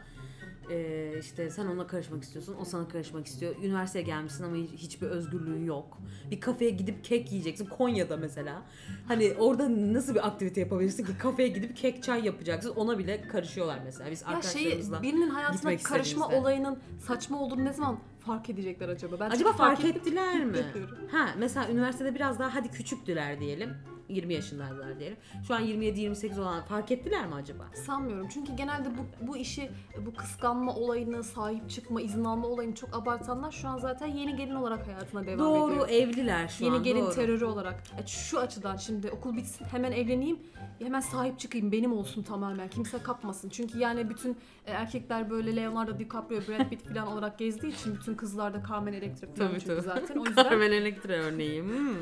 Ee, 0.70 1.14
işte 1.20 1.50
sen 1.50 1.66
ona 1.68 1.88
karışmak 1.88 2.24
istiyorsun, 2.24 2.56
o 2.62 2.66
sana 2.66 2.88
karışmak 2.88 3.28
istiyor. 3.28 3.56
Üniversiteye 3.64 4.06
gelmişsin 4.06 4.44
ama 4.44 4.56
hiç- 4.56 4.72
hiçbir 4.72 5.08
özgürlüğün 5.08 5.66
yok. 5.66 5.98
Bir 6.32 6.40
kafeye 6.40 6.72
gidip 6.72 7.04
kek 7.04 7.32
yiyeceksin, 7.32 7.66
Konya'da 7.66 8.18
mesela. 8.18 8.62
Hani 9.08 9.34
orada 9.40 9.94
nasıl 9.94 10.16
bir 10.16 10.28
aktivite 10.28 10.62
yapabilirsin 10.62 11.06
ki 11.06 11.18
kafeye 11.18 11.48
gidip 11.48 11.76
kek 11.78 12.04
çay 12.04 12.26
yapacaksın, 12.26 12.70
ona 12.76 12.98
bile 13.00 13.22
karışıyorlar 13.28 13.80
mesela. 13.86 14.12
Biz 14.12 14.22
Ya 14.22 14.28
şey 14.28 14.36
arkadaşlarımızla. 14.36 15.02
birinin 15.02 15.30
hayatına 15.30 15.78
karışma 15.78 16.28
olayının 16.30 16.80
saçma 17.08 17.40
olduğunu 17.42 17.66
ne 17.66 17.74
zaman 17.74 18.00
fark 18.20 18.50
edecekler 18.50 18.90
acaba? 18.90 19.20
Ben 19.20 19.30
Acaba 19.30 19.54
fark 19.54 19.80
edip- 19.80 19.98
ettiler 19.98 20.46
mi? 20.46 20.58
Ha 21.12 21.30
mesela 21.38 21.70
üniversitede 21.70 22.16
biraz 22.16 22.40
daha 22.40 22.56
hadi 22.56 22.72
küçüktüler 22.72 23.40
diyelim. 23.40 23.74
20 24.10 24.34
yaşındaydılar 24.34 25.00
diyelim. 25.00 25.18
Şu 25.48 25.56
an 25.56 25.64
27-28 25.64 26.42
olan 26.42 26.62
fark 26.66 26.92
ettiler 26.92 27.28
mi 27.28 27.36
acaba? 27.36 27.64
Sanmıyorum. 27.86 28.28
Çünkü 28.34 28.56
genelde 28.56 28.90
bu, 28.98 29.28
bu 29.28 29.38
işi, 29.38 29.72
bu 30.06 30.14
kıskanma 30.14 30.76
olayını, 30.76 31.24
sahip 31.24 31.70
çıkma, 31.70 32.02
izin 32.02 32.24
alma 32.26 32.48
olayını 32.48 32.76
çok 32.76 32.96
abartanlar 32.96 33.52
şu 33.52 33.68
an 33.68 33.78
zaten 33.78 34.08
yeni 34.08 34.36
gelin 34.36 34.56
olarak 34.56 34.88
hayatına 34.88 35.26
devam 35.26 35.40
Doğru 35.40 35.72
ediyor. 35.74 35.90
evliler 35.90 36.48
şu 36.48 36.64
Yeni 36.64 36.76
an. 36.76 36.84
gelin 36.84 37.02
doğru. 37.06 37.14
terörü 37.16 37.46
olarak. 37.46 37.84
E, 38.04 38.08
Şu 38.08 38.40
açıdan 38.40 38.78
şimdi 38.78 39.12
okul 39.12 39.38
bitsin 39.38 39.66
hemen 39.66 39.92
evleneyim, 39.92 40.40
hemen 40.80 41.00
sahip 41.00 41.40
çıkayım, 41.40 41.72
benim 41.72 41.94
olsun 41.94 42.24
tamamen. 42.24 42.68
Kimse 42.70 42.98
kapmasın. 43.04 43.50
Çünkü 43.50 43.78
yani 43.80 44.10
bütün 44.10 44.32
e, 44.66 44.72
erkekler 44.72 45.30
böyle 45.30 45.56
Leonardo 45.56 46.00
DiCaprio, 46.00 46.38
Brad 46.48 46.70
Pitt 46.70 46.88
falan 46.94 47.08
olarak 47.08 47.40
gezdiği 47.40 47.74
için 47.74 47.96
bütün 47.96 48.16
kızlar 48.16 48.54
da 48.54 48.64
Carmen 48.70 48.94
Electra 48.94 49.28
falan 49.28 49.36
Tabii, 49.50 49.60
çünkü 49.60 49.76
tabii. 49.76 49.82
zaten. 49.82 50.16
O 50.20 50.26
yüzden 50.28 50.44
Carmen 50.44 50.72
Electra 50.72 51.14
örneği. 51.14 51.62
Hmm. 51.62 51.96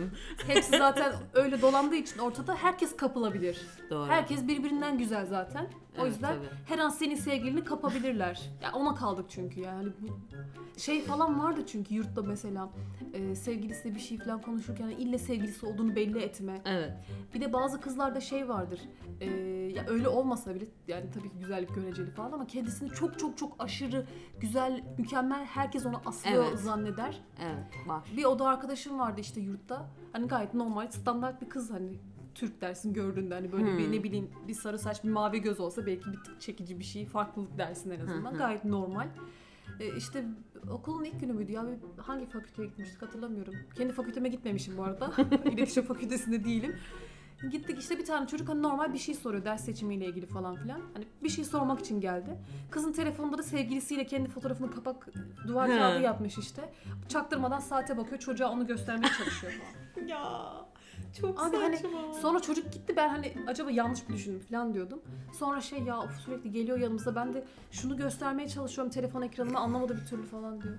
hepsi 0.47 0.77
zaten 0.77 1.13
öyle 1.33 1.61
dolandığı 1.91 1.95
için 2.03 2.19
ortada 2.19 2.55
herkes 2.55 2.95
kapılabilir. 2.95 3.61
Doğru. 3.89 4.09
Herkes 4.09 4.47
birbirinden 4.47 4.97
güzel 4.97 5.25
zaten. 5.25 5.65
O 5.65 6.01
Evet, 6.01 6.11
yüzden 6.13 6.35
tabii. 6.35 6.47
her 6.65 6.79
an 6.79 6.89
senin 6.89 7.15
sevgilini 7.15 7.63
kapabilirler. 7.63 8.41
Ya 8.63 8.71
ona 8.73 8.95
kaldık 8.95 9.25
çünkü 9.29 9.59
yani 9.59 9.89
bu 10.01 10.07
şey 10.79 11.01
falan 11.03 11.39
vardı 11.39 11.61
çünkü 11.67 11.93
yurtta 11.93 12.21
mesela 12.21 12.69
e, 13.13 13.35
sevgilisiyle 13.35 13.95
bir 13.95 13.99
şey 13.99 14.17
falan 14.17 14.41
konuşurken 14.41 14.87
ille 14.89 15.17
sevgilisi 15.17 15.65
olduğunu 15.65 15.95
belli 15.95 16.19
etme. 16.19 16.61
Evet. 16.65 16.91
Bir 17.33 17.41
de 17.41 17.53
bazı 17.53 17.81
kızlarda 17.81 18.21
şey 18.21 18.49
vardır. 18.49 18.79
e, 19.21 19.25
ya 19.75 19.85
öyle 19.87 20.07
olmasa 20.07 20.55
bile 20.55 20.65
yani 20.87 21.05
tabii 21.13 21.29
ki 21.29 21.39
güzellik 21.39 21.75
göreceli 21.75 22.11
falan 22.11 22.31
ama 22.31 22.47
kendisini 22.47 22.89
çok 22.89 23.19
çok 23.19 23.37
çok 23.37 23.55
aşırı 23.59 24.05
güzel, 24.39 24.83
mükemmel 24.97 25.45
herkes 25.45 25.85
onu 25.85 26.01
aslıyor 26.05 26.45
Evet. 26.49 26.59
zanneder. 26.59 27.21
Evet 27.41 27.87
var. 27.87 28.03
Bir 28.17 28.23
oda 28.25 28.47
arkadaşım 28.47 28.99
vardı 28.99 29.21
işte 29.21 29.41
yurtta. 29.41 29.85
Hani 30.13 30.27
gayet 30.27 30.53
normal, 30.53 30.87
standart 30.91 31.41
bir 31.41 31.49
kız 31.49 31.71
hani 31.71 31.99
Türk 32.35 32.61
dersin 32.61 32.93
gördüğünde 32.93 33.33
hani 33.33 33.51
böyle 33.51 33.65
bir 33.77 33.85
Hmm. 33.85 33.91
ne 33.91 34.03
bileyim 34.03 34.29
bir 34.47 34.53
sarı 34.53 34.79
saç 34.79 35.03
bir 35.03 35.09
mavi 35.09 35.41
göz 35.41 35.59
olsa 35.59 35.85
belki 35.85 36.11
bir 36.11 36.17
tık 36.23 36.41
çekici 36.41 36.79
bir 36.79 36.83
şey 36.83 37.05
farklılık 37.05 37.57
dersin 37.57 37.91
en 37.91 37.99
azından. 37.99 38.31
Hı 38.31 38.35
hı. 38.35 38.37
Gayet 38.37 38.65
normal. 38.65 39.07
E, 39.79 39.95
işte 39.97 40.25
okulun 40.71 41.03
ilk 41.03 41.19
günü 41.19 41.33
müydü 41.33 41.51
ya? 41.51 41.65
Bir- 41.67 42.01
Hangi 42.03 42.25
fakülteye 42.25 42.67
gitmiştik 42.67 43.01
hatırlamıyorum. 43.01 43.53
Kendi 43.75 43.93
fakülteme 43.93 44.29
gitmemişim 44.29 44.77
bu 44.77 44.83
arada. 44.83 45.11
İletişim 45.51 45.83
fakültesinde 45.83 46.43
değilim. 46.43 46.75
Gittik 47.49 47.79
işte 47.79 47.97
bir 47.97 48.05
tane 48.05 48.27
çocuk 48.27 48.49
hani 48.49 48.61
normal 48.61 48.93
bir 48.93 48.97
şey 48.97 49.15
soruyor 49.15 49.45
ders 49.45 49.65
seçimiyle 49.65 50.05
ilgili 50.05 50.25
falan 50.25 50.55
filan. 50.55 50.81
Hani 50.93 51.07
bir 51.23 51.29
şey 51.29 51.45
sormak 51.45 51.79
için 51.79 52.01
geldi. 52.01 52.37
Kızın 52.71 52.93
telefonunda 52.93 53.37
da 53.37 53.43
sevgilisiyle 53.43 54.05
kendi 54.05 54.29
fotoğrafını 54.29 54.71
kapak 54.71 55.07
duvar 55.47 55.67
kağıdı 55.67 56.01
yapmış 56.01 56.37
işte. 56.37 56.73
Çaktırmadan 57.09 57.59
saate 57.59 57.97
bakıyor 57.97 58.19
çocuğa 58.19 58.49
onu 58.51 58.67
göstermeye 58.67 59.11
çalışıyor 59.17 59.53
falan. 59.53 59.81
Ya 60.07 60.21
çok 61.19 61.43
Abi 61.43 61.57
hani 61.57 61.79
sonra 62.21 62.39
çocuk 62.39 62.73
gitti 62.73 62.93
ben 62.95 63.09
hani 63.09 63.33
acaba 63.47 63.71
yanlış 63.71 64.09
mı 64.09 64.15
düşündüm 64.15 64.39
falan 64.39 64.73
diyordum. 64.73 65.01
Sonra 65.39 65.61
şey 65.61 65.79
ya 65.79 65.99
of 65.99 66.19
sürekli 66.25 66.51
geliyor 66.51 66.79
yanımıza 66.79 67.15
ben 67.15 67.33
de 67.33 67.43
şunu 67.71 67.97
göstermeye 67.97 68.49
çalışıyorum 68.49 68.91
telefon 68.93 69.21
ekranıma 69.21 69.59
anlamadı 69.59 69.97
bir 69.97 70.05
türlü 70.05 70.23
falan 70.23 70.61
diyor. 70.61 70.77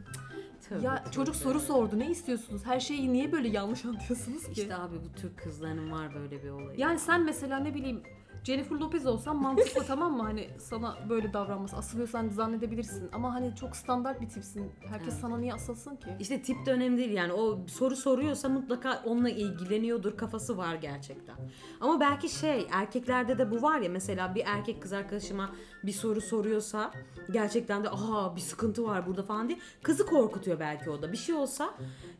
Tabii, 0.68 0.84
ya 0.84 1.02
tabii. 1.02 1.14
çocuk 1.14 1.36
soru 1.36 1.60
sordu 1.60 1.98
ne 1.98 2.10
istiyorsunuz? 2.10 2.66
Her 2.66 2.80
şeyi 2.80 3.12
niye 3.12 3.32
böyle 3.32 3.48
yanlış 3.48 3.84
anlıyorsunuz 3.84 4.44
ki? 4.44 4.60
İşte 4.60 4.76
abi 4.76 4.96
bu 4.96 5.20
Türk 5.20 5.38
kızlarının 5.38 5.92
var 5.92 6.14
böyle 6.14 6.42
bir 6.42 6.50
olayı. 6.50 6.80
Yani 6.80 6.98
sen 6.98 7.22
mesela 7.22 7.58
ne 7.58 7.74
bileyim 7.74 8.02
Jennifer 8.44 8.76
Lopez 8.76 9.06
olsan 9.06 9.36
mantıklı 9.36 9.84
tamam 9.86 10.16
mı? 10.16 10.22
Hani 10.22 10.48
sana 10.58 10.96
böyle 11.08 11.32
davranması 11.32 11.76
asılıyorsan 11.76 12.28
zannedebilirsin. 12.28 13.08
Ama 13.12 13.34
hani 13.34 13.56
çok 13.56 13.76
standart 13.76 14.20
bir 14.20 14.28
tipsin. 14.28 14.72
Herkes 14.88 15.08
Evet. 15.12 15.20
sana 15.20 15.38
niye 15.38 15.54
asılsın 15.54 15.96
ki? 15.96 16.06
İşte 16.20 16.42
tip 16.42 16.66
de 16.66 16.72
önemli 16.72 16.98
değil 16.98 17.10
yani 17.10 17.32
o 17.32 17.58
soru 17.66 17.96
soruyorsa 17.96 18.48
mutlaka 18.48 19.02
onunla 19.06 19.30
ilgileniyordur 19.30 20.16
kafası 20.16 20.56
var 20.56 20.74
gerçekten. 20.74 21.36
Ama 21.80 22.00
belki 22.00 22.28
şey 22.28 22.66
erkeklerde 22.72 23.38
de 23.38 23.50
bu 23.50 23.62
var 23.62 23.80
ya 23.80 23.90
mesela 23.90 24.34
bir 24.34 24.42
erkek 24.46 24.82
kız 24.82 24.92
arkadaşıma 24.92 25.50
bir 25.84 25.92
soru 25.92 26.20
soruyorsa 26.20 26.90
gerçekten 27.30 27.84
de 27.84 27.90
aha 27.90 28.36
bir 28.36 28.40
sıkıntı 28.40 28.84
var 28.84 29.06
burada 29.06 29.22
falan 29.22 29.48
diye 29.48 29.58
kızı 29.82 30.06
korkutuyor 30.06 30.60
belki 30.60 30.90
o 30.90 31.02
da. 31.02 31.12
Bir 31.12 31.16
şey 31.16 31.34
olsa 31.34 31.74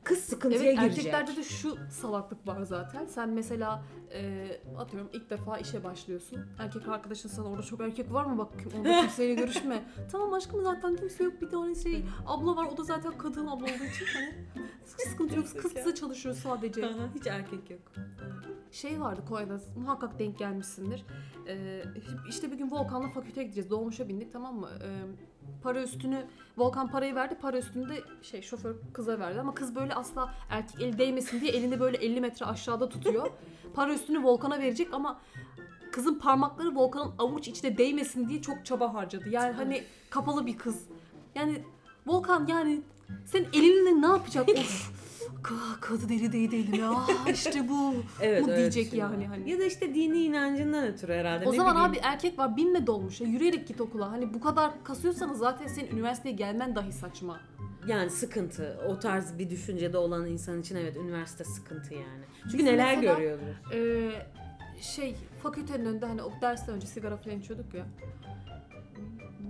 kız 0.05 0.19
sıkıntıya 0.19 0.63
Evet 0.63 0.81
girecek. 0.81 0.99
erkeklerde 1.07 1.37
de 1.37 1.43
şu 1.45 1.77
salaklık 1.91 2.47
var 2.47 2.63
zaten. 2.63 3.07
Sen 3.07 3.29
mesela 3.29 3.83
e, 4.15 4.49
atıyorum 4.79 5.11
ilk 5.13 5.31
defa 5.31 5.59
işe 5.59 5.85
başlıyorsun. 5.85 6.12
Erkek 6.59 6.89
arkadaşın 6.89 7.29
sana 7.29 7.49
orada 7.49 7.63
çok 7.63 7.81
erkek 7.81 8.13
var 8.13 8.25
mı 8.25 8.39
bak 8.39 8.49
orada 8.79 9.01
kimseyle 9.01 9.35
görüşme. 9.35 9.85
tamam 10.13 10.33
aşkım 10.33 10.63
zaten 10.63 10.97
kimse 10.97 11.25
yok 11.25 11.41
bir 11.41 11.51
tane 11.51 11.75
şey 11.75 12.05
abla 12.27 12.57
var 12.57 12.67
o 12.73 12.77
da 12.77 12.85
zaten 12.85 13.19
kadın 13.19 13.47
abla 13.47 13.65
olduğu 13.65 13.85
için 13.85 14.07
hani 14.15 14.35
sıkıntı 14.85 15.37
yok 15.37 15.47
kız 15.57 15.75
kıza 15.75 15.95
çalışıyor 15.95 16.35
sadece. 16.35 16.83
Hiç 17.15 17.27
erkek 17.27 17.71
yok. 17.71 17.81
Şey 18.73 19.01
vardı 19.01 19.21
Konya'da 19.29 19.61
muhakkak 19.77 20.19
denk 20.19 20.39
gelmişsindir. 20.39 21.05
Ee, 21.49 21.85
işte 22.29 22.53
bir 22.53 22.59
gün 22.59 22.71
Volkan'la 22.71 23.09
fakülteye 23.09 23.45
gideceğiz. 23.45 23.71
Dolmuşa 23.71 24.09
bindik 24.09 24.33
tamam 24.33 24.57
mı? 24.57 24.69
Ee, 24.83 25.03
para 25.63 25.83
üstünü 25.83 26.27
Volkan 26.57 26.91
parayı 26.91 27.15
verdi. 27.15 27.39
Para 27.41 27.59
üstünü 27.59 27.89
de 27.89 28.01
şey 28.23 28.43
şoför 28.43 28.75
kıza 28.93 29.19
verdi 29.19 29.41
ama 29.41 29.55
kız 29.55 29.75
böyle 29.75 29.95
asla 29.95 30.35
erkek 30.51 30.81
eli 30.81 30.99
değmesin 30.99 31.41
diye 31.41 31.53
elini 31.53 31.81
böyle 31.81 31.97
50 31.97 32.21
metre 32.21 32.47
aşağıda 32.47 32.89
tutuyor. 32.89 33.31
para 33.75 33.95
üstünü 33.95 34.25
Volkan'a 34.25 34.59
verecek 34.59 34.95
ama 34.95 35.21
kızın 35.93 36.19
parmakları 36.19 36.75
Volkan'ın 36.77 37.13
avuç 37.19 37.49
içine 37.49 37.79
değmesin 37.79 38.29
diye 38.29 38.43
çok 38.43 38.67
çaba 38.67 38.95
harcadı. 38.95 39.29
Yani 39.29 39.53
hani 39.53 39.83
kapalı 40.11 40.47
bir 40.47 40.59
kız. 40.59 40.77
Yani 41.35 41.63
Volkan 42.07 42.47
yani 42.47 42.81
sen 43.25 43.45
elinle 43.53 44.03
ne 44.03 44.07
yapacak? 44.07 44.49
of. 44.49 44.93
Ka- 45.43 45.81
Kadın 45.81 46.09
eli 46.09 46.33
değdi 46.33 46.57
eline. 46.57 46.85
Ah 46.87 47.29
işte 47.33 47.69
bu. 47.69 47.95
Evet 48.21 48.43
Bu 48.45 48.49
diyecek 48.49 48.93
yani 48.93 49.27
hani. 49.27 49.51
Ya 49.51 49.59
da 49.59 49.65
işte 49.65 49.95
dini 49.95 50.19
inancından 50.25 50.85
ötürü 50.87 51.13
herhalde. 51.13 51.47
O 51.49 51.53
ne 51.53 51.57
zaman 51.57 51.75
bileyim. 51.75 51.91
abi 51.91 51.99
erkek 52.03 52.39
var 52.39 52.57
binme 52.57 52.87
dolmuşa 52.87 53.25
yürüyerek 53.25 53.69
git 53.69 53.81
okula. 53.81 54.11
Hani 54.13 54.35
bu 54.35 54.41
kadar 54.41 54.85
kasıyorsanız 54.85 55.39
zaten 55.39 55.67
senin 55.67 55.91
üniversiteye 55.91 56.35
gelmen 56.35 56.75
dahi 56.75 56.93
saçma. 56.93 57.41
Yani 57.87 58.11
sıkıntı. 58.11 58.79
O 58.89 58.99
tarz 58.99 59.39
bir 59.39 59.51
düşüncede 59.51 59.99
olan 59.99 60.27
insan 60.27 60.61
için 60.61 60.77
evet 60.77 60.97
üniversite 60.97 61.45
sıkıntı 61.45 61.95
yani. 61.95 62.25
Çünkü 62.43 62.59
Biz 62.59 62.65
neler 62.65 62.97
mesela- 62.97 63.15
görüyordur. 63.15 63.73
Ee, 63.75 64.11
şey 64.81 65.17
fakültenin 65.43 65.85
önünde 65.85 66.07
hani 66.07 66.23
o 66.23 66.33
dersten 66.41 66.75
önce 66.75 66.87
sigara 66.87 67.17
falan 67.17 67.39
içiyorduk 67.39 67.75
ya. 67.75 67.87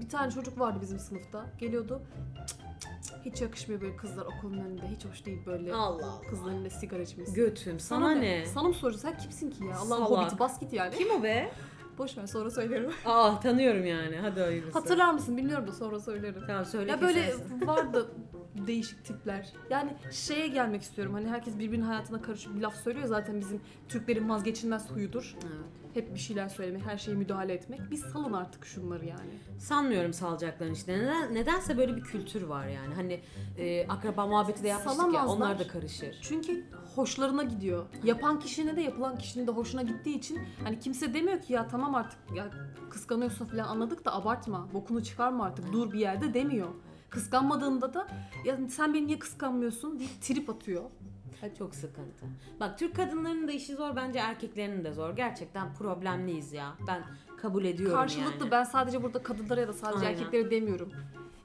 Bir 0.01 0.09
tane 0.09 0.31
çocuk 0.31 0.59
vardı 0.61 0.79
bizim 0.83 0.99
sınıfta. 0.99 1.47
Geliyordu. 1.59 2.03
Cık 2.47 2.49
cık 2.49 3.03
cık. 3.03 3.25
Hiç 3.25 3.41
yakışmıyor 3.43 3.81
böyle 3.81 3.97
kızlar 3.97 4.27
okulun 4.27 4.59
önünde. 4.59 4.89
Hiç 4.97 5.05
hoş 5.05 5.27
değil 5.27 5.39
böyle 5.47 5.75
Allah 5.75 6.07
Allah. 6.07 6.21
kızların 6.31 6.55
önünde 6.55 6.71
sigara 6.71 7.03
içmesi. 7.03 7.33
Götüm 7.35 7.81
sana, 7.81 8.11
ne? 8.11 8.47
Sana 8.47 8.69
mı 8.69 8.75
soracağız? 8.75 9.03
Sen 9.03 9.19
kimsin 9.19 9.51
ki 9.51 9.65
ya? 9.65 9.77
Allah'ın 9.77 10.05
Salak. 10.05 10.11
hobiti 10.23 10.39
bas 10.39 10.61
git 10.61 10.73
yani. 10.73 10.95
Kim 10.95 11.11
o 11.11 11.23
be? 11.23 11.53
Boş 11.99 12.19
ver 12.19 12.27
sonra 12.27 12.51
söylerim. 12.51 12.91
Aa 13.07 13.41
tanıyorum 13.41 13.87
yani. 13.87 14.17
Hadi 14.17 14.41
hayırlısı. 14.41 14.79
Hatırlar 14.79 15.13
mısın 15.13 15.37
bilmiyorum 15.37 15.67
da 15.69 15.73
sonra 15.73 16.01
söylerim. 16.01 16.43
Tamam 16.47 16.65
söyle 16.65 16.91
Ya 16.91 17.01
böyle 17.01 17.25
kesersin. 17.27 17.67
vardı 17.67 18.11
değişik 18.67 19.05
tipler. 19.05 19.53
Yani 19.71 19.97
şeye 20.11 20.47
gelmek 20.49 20.83
istiyorum. 20.83 21.15
Hani 21.15 21.29
herkes 21.29 21.59
birbirinin 21.59 21.87
hayatına 21.87 22.23
karışıp 22.23 22.55
bir 22.57 22.61
laf 22.61 22.77
söylüyor. 22.77 23.07
Zaten 23.07 23.41
bizim 23.41 23.61
Türklerin 23.89 24.29
vazgeçilmez 24.29 24.91
huyudur. 24.91 25.37
Evet. 25.43 25.82
Hep 25.95 26.15
bir 26.15 26.21
şeyler 26.21 26.49
söylemek, 26.49 26.87
her 26.87 26.99
şeye 26.99 27.17
müdahale 27.17 27.53
etmek. 27.53 27.81
Biz 27.91 28.01
salın 28.01 28.33
artık 28.33 28.65
şunları 28.67 29.07
yani. 29.07 29.31
Sanmıyorum 29.59 30.13
salacaklarını 30.13 30.73
işte. 30.75 30.99
Neden, 30.99 31.35
nedense 31.35 31.79
böyle 31.79 31.97
bir 31.97 32.03
kültür 32.03 32.43
var 32.43 32.67
yani. 32.67 32.95
Hani 32.95 33.21
e, 33.59 33.87
akraba 33.89 34.27
muhabbeti 34.27 34.63
de 34.63 34.69
yapmıştık 34.69 34.99
ya 35.05 35.11
Salamazlar. 35.13 35.37
onlar 35.37 35.59
da 35.59 35.69
karışır. 35.69 36.19
Çünkü 36.23 36.65
hoşlarına 36.95 37.43
gidiyor. 37.43 37.87
Yapan 38.05 38.41
kişinin 38.41 38.77
de 38.77 38.81
yapılan 38.81 39.19
kişinin 39.19 39.47
de 39.47 39.51
hoşuna 39.51 39.83
gittiği 39.83 40.19
için 40.19 40.41
hani 40.65 40.81
kimse 40.81 41.15
demiyor 41.15 41.41
ki 41.43 41.53
ya 41.53 41.69
tamam 41.69 41.95
artık 41.95 42.19
ya 42.35 42.51
kıskanıyorsun 42.91 43.45
falan 43.47 43.65
anladık 43.65 44.05
da 44.05 44.15
abartma. 44.15 44.69
Bokunu 44.75 45.05
çıkarma 45.05 45.45
artık. 45.45 45.73
Dur 45.73 45.93
bir 45.93 45.99
yerde 45.99 46.35
demiyor. 46.35 46.69
Kıskanmadığında 47.11 47.95
da 47.95 48.07
ya 48.45 48.59
sen 48.69 48.95
beni 48.95 49.07
niye 49.07 49.19
kıskanmıyorsun 49.19 49.99
deyip 49.99 50.23
trip 50.23 50.51
atıyor. 50.51 50.83
Çok 51.59 51.75
sıkıntı. 51.75 52.27
Bak 52.61 52.79
Türk 52.79 52.97
kadınlarının 52.97 53.49
da 53.49 53.53
işi 53.53 53.75
zor 53.75 53.97
bence 53.97 54.19
erkeklerinin 54.19 54.85
de 54.85 54.93
zor. 54.93 55.17
Gerçekten 55.17 55.75
problemliyiz 55.75 56.53
ya. 56.53 56.75
Ben 56.87 57.03
kabul 57.37 57.65
ediyorum 57.65 57.97
Karşılıklı 57.97 58.41
yani. 58.41 58.51
ben 58.51 58.65
sadece 58.65 59.03
burada 59.03 59.23
kadınlara 59.23 59.61
ya 59.61 59.69
da 59.69 59.73
sadece 59.73 60.07
Aynen. 60.07 60.19
erkeklere 60.19 60.51
demiyorum. 60.51 60.93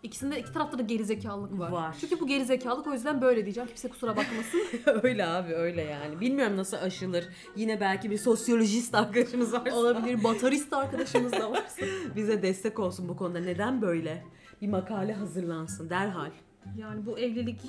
İkisinde 0.03 0.39
iki 0.39 0.53
tarafta 0.53 0.77
da 0.77 0.81
gerizekalılık 0.81 1.59
var. 1.59 1.71
Var. 1.71 1.95
Çünkü 2.01 2.19
bu 2.19 2.27
gerizekalılık 2.27 2.87
o 2.87 2.93
yüzden 2.93 3.21
böyle 3.21 3.45
diyeceğim. 3.45 3.67
Kimse 3.67 3.89
kusura 3.89 4.11
bakmasın. 4.17 4.61
öyle 5.03 5.25
abi 5.25 5.53
öyle 5.53 5.81
yani. 5.81 6.19
Bilmiyorum 6.19 6.57
nasıl 6.57 6.77
aşılır. 6.77 7.25
Yine 7.55 7.79
belki 7.79 8.11
bir 8.11 8.17
sosyolojist 8.17 8.95
arkadaşımız 8.95 9.53
varsa. 9.53 9.75
Olabilir. 9.75 10.23
Batarist 10.23 10.73
arkadaşımız 10.73 11.31
da 11.31 11.51
varsa. 11.51 11.85
Bize 12.15 12.41
destek 12.41 12.79
olsun 12.79 13.09
bu 13.09 13.17
konuda. 13.17 13.39
Neden 13.39 13.81
böyle? 13.81 14.23
Bir 14.61 14.67
makale 14.67 15.13
hazırlansın 15.13 15.89
derhal. 15.89 16.31
Yani 16.77 17.05
bu 17.05 17.19
evlilik 17.19 17.59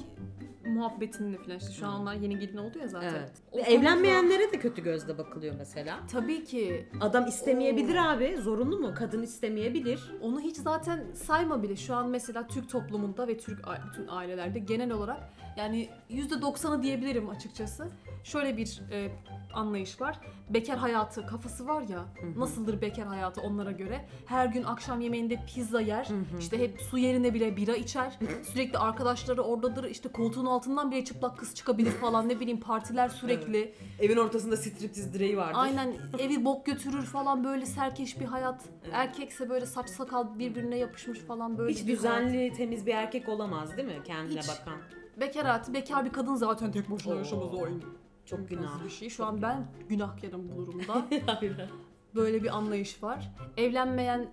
muhabbetinde 0.66 1.36
falan 1.38 1.58
işte 1.58 1.72
şu 1.72 1.86
an 1.86 2.00
onlar 2.00 2.14
yeni 2.14 2.38
gelin 2.38 2.56
oldu 2.56 2.78
ya 2.78 2.88
zaten. 2.88 3.08
Evet. 3.18 3.32
O 3.52 3.56
konuda- 3.56 3.68
evlenmeyenlere 3.70 4.52
de 4.52 4.58
kötü 4.58 4.82
gözle 4.82 5.18
bakılıyor 5.18 5.54
mesela. 5.58 6.00
Tabii 6.12 6.44
ki. 6.44 6.86
Adam 7.00 7.26
istemeyebilir 7.26 7.96
abi. 8.12 8.36
Zorunlu 8.42 8.78
mu? 8.78 8.92
Kadın 8.96 9.22
istemeyebilir. 9.22 10.12
Onu 10.22 10.40
hiç 10.40 10.56
zaten 10.56 11.04
sayma 11.14 11.62
bile. 11.62 11.76
Şu 11.76 11.94
an 11.94 12.08
mesela 12.08 12.46
Türk 12.46 12.70
toplumunda 12.70 13.28
ve 13.28 13.38
Türk 13.38 13.68
a- 13.68 13.78
bütün 13.90 14.06
ailelerde 14.08 14.58
genel 14.58 14.90
olarak 14.90 15.20
yani 15.58 15.88
%90'ı 16.10 16.82
diyebilirim 16.82 17.28
açıkçası. 17.28 17.88
Şöyle 18.24 18.56
bir 18.56 18.80
e, 18.92 19.08
anlayış 19.54 20.00
var. 20.00 20.20
Bekar 20.50 20.78
hayatı 20.78 21.26
kafası 21.26 21.66
var 21.66 21.82
ya. 21.82 22.04
Nasıldır 22.36 22.80
bekar 22.80 23.06
hayatı 23.06 23.40
onlara 23.40 23.72
göre? 23.72 24.08
Her 24.26 24.46
gün 24.46 24.62
akşam 24.62 25.00
yemeğinde 25.00 25.40
pizza 25.54 25.80
yer. 25.80 26.08
işte 26.38 26.58
hep 26.58 26.80
su 26.80 26.98
yerine 26.98 27.34
bile 27.34 27.56
bira 27.56 27.76
içer. 27.76 28.18
Sürekli 28.52 28.78
arkadaşları 28.78 29.42
oradadır. 29.42 29.84
İşte 29.84 30.08
koltuğun 30.08 30.46
altından 30.46 30.90
bile 30.90 31.04
çıplak 31.04 31.38
kız 31.38 31.54
çıkabilir 31.54 31.90
falan. 31.90 32.28
Ne 32.28 32.40
bileyim 32.40 32.60
partiler 32.60 33.08
sürekli. 33.08 33.74
Evin 34.00 34.16
ortasında 34.16 34.56
striptiz 34.56 35.14
direği 35.14 35.36
vardır. 35.36 35.58
Aynen 35.58 35.94
evi 36.18 36.44
bok 36.44 36.66
götürür 36.66 37.02
falan 37.02 37.44
böyle 37.44 37.66
serkeş 37.66 38.20
bir 38.20 38.24
hayat. 38.24 38.64
Erkekse 38.92 39.50
böyle 39.50 39.66
saç 39.66 39.88
sakal 39.90 40.38
birbirine 40.38 40.76
yapışmış 40.78 41.18
falan 41.18 41.58
böyle 41.58 41.72
Hiç 41.72 41.86
bir 41.86 41.98
hayat. 41.98 42.20
düzenli, 42.22 42.52
temiz 42.52 42.86
bir 42.86 42.94
erkek 42.94 43.28
olamaz 43.28 43.76
değil 43.76 43.88
mi? 43.88 43.98
Kendine 44.04 44.40
Hiç. 44.40 44.48
bakan. 44.48 44.97
Bekar 45.20 45.46
hayatı, 45.46 45.74
bekar 45.74 46.04
bir 46.04 46.12
kadın 46.12 46.34
zaten 46.34 46.72
tek 46.72 46.90
başına 46.90 47.14
yaşamaz 47.14 47.54
o 47.54 47.58
oyun. 47.58 47.84
Çok 48.24 48.48
günah. 48.48 48.84
bir 48.84 48.90
şey. 48.90 49.10
Şu 49.10 49.24
an 49.24 49.42
ben 49.42 49.66
günahkarım 49.88 50.48
bu 50.48 50.56
durumda. 50.56 50.92
Aynen. 51.40 51.68
Böyle 52.14 52.42
bir 52.42 52.56
anlayış 52.56 53.02
var. 53.02 53.30
Evlenmeyen 53.56 54.30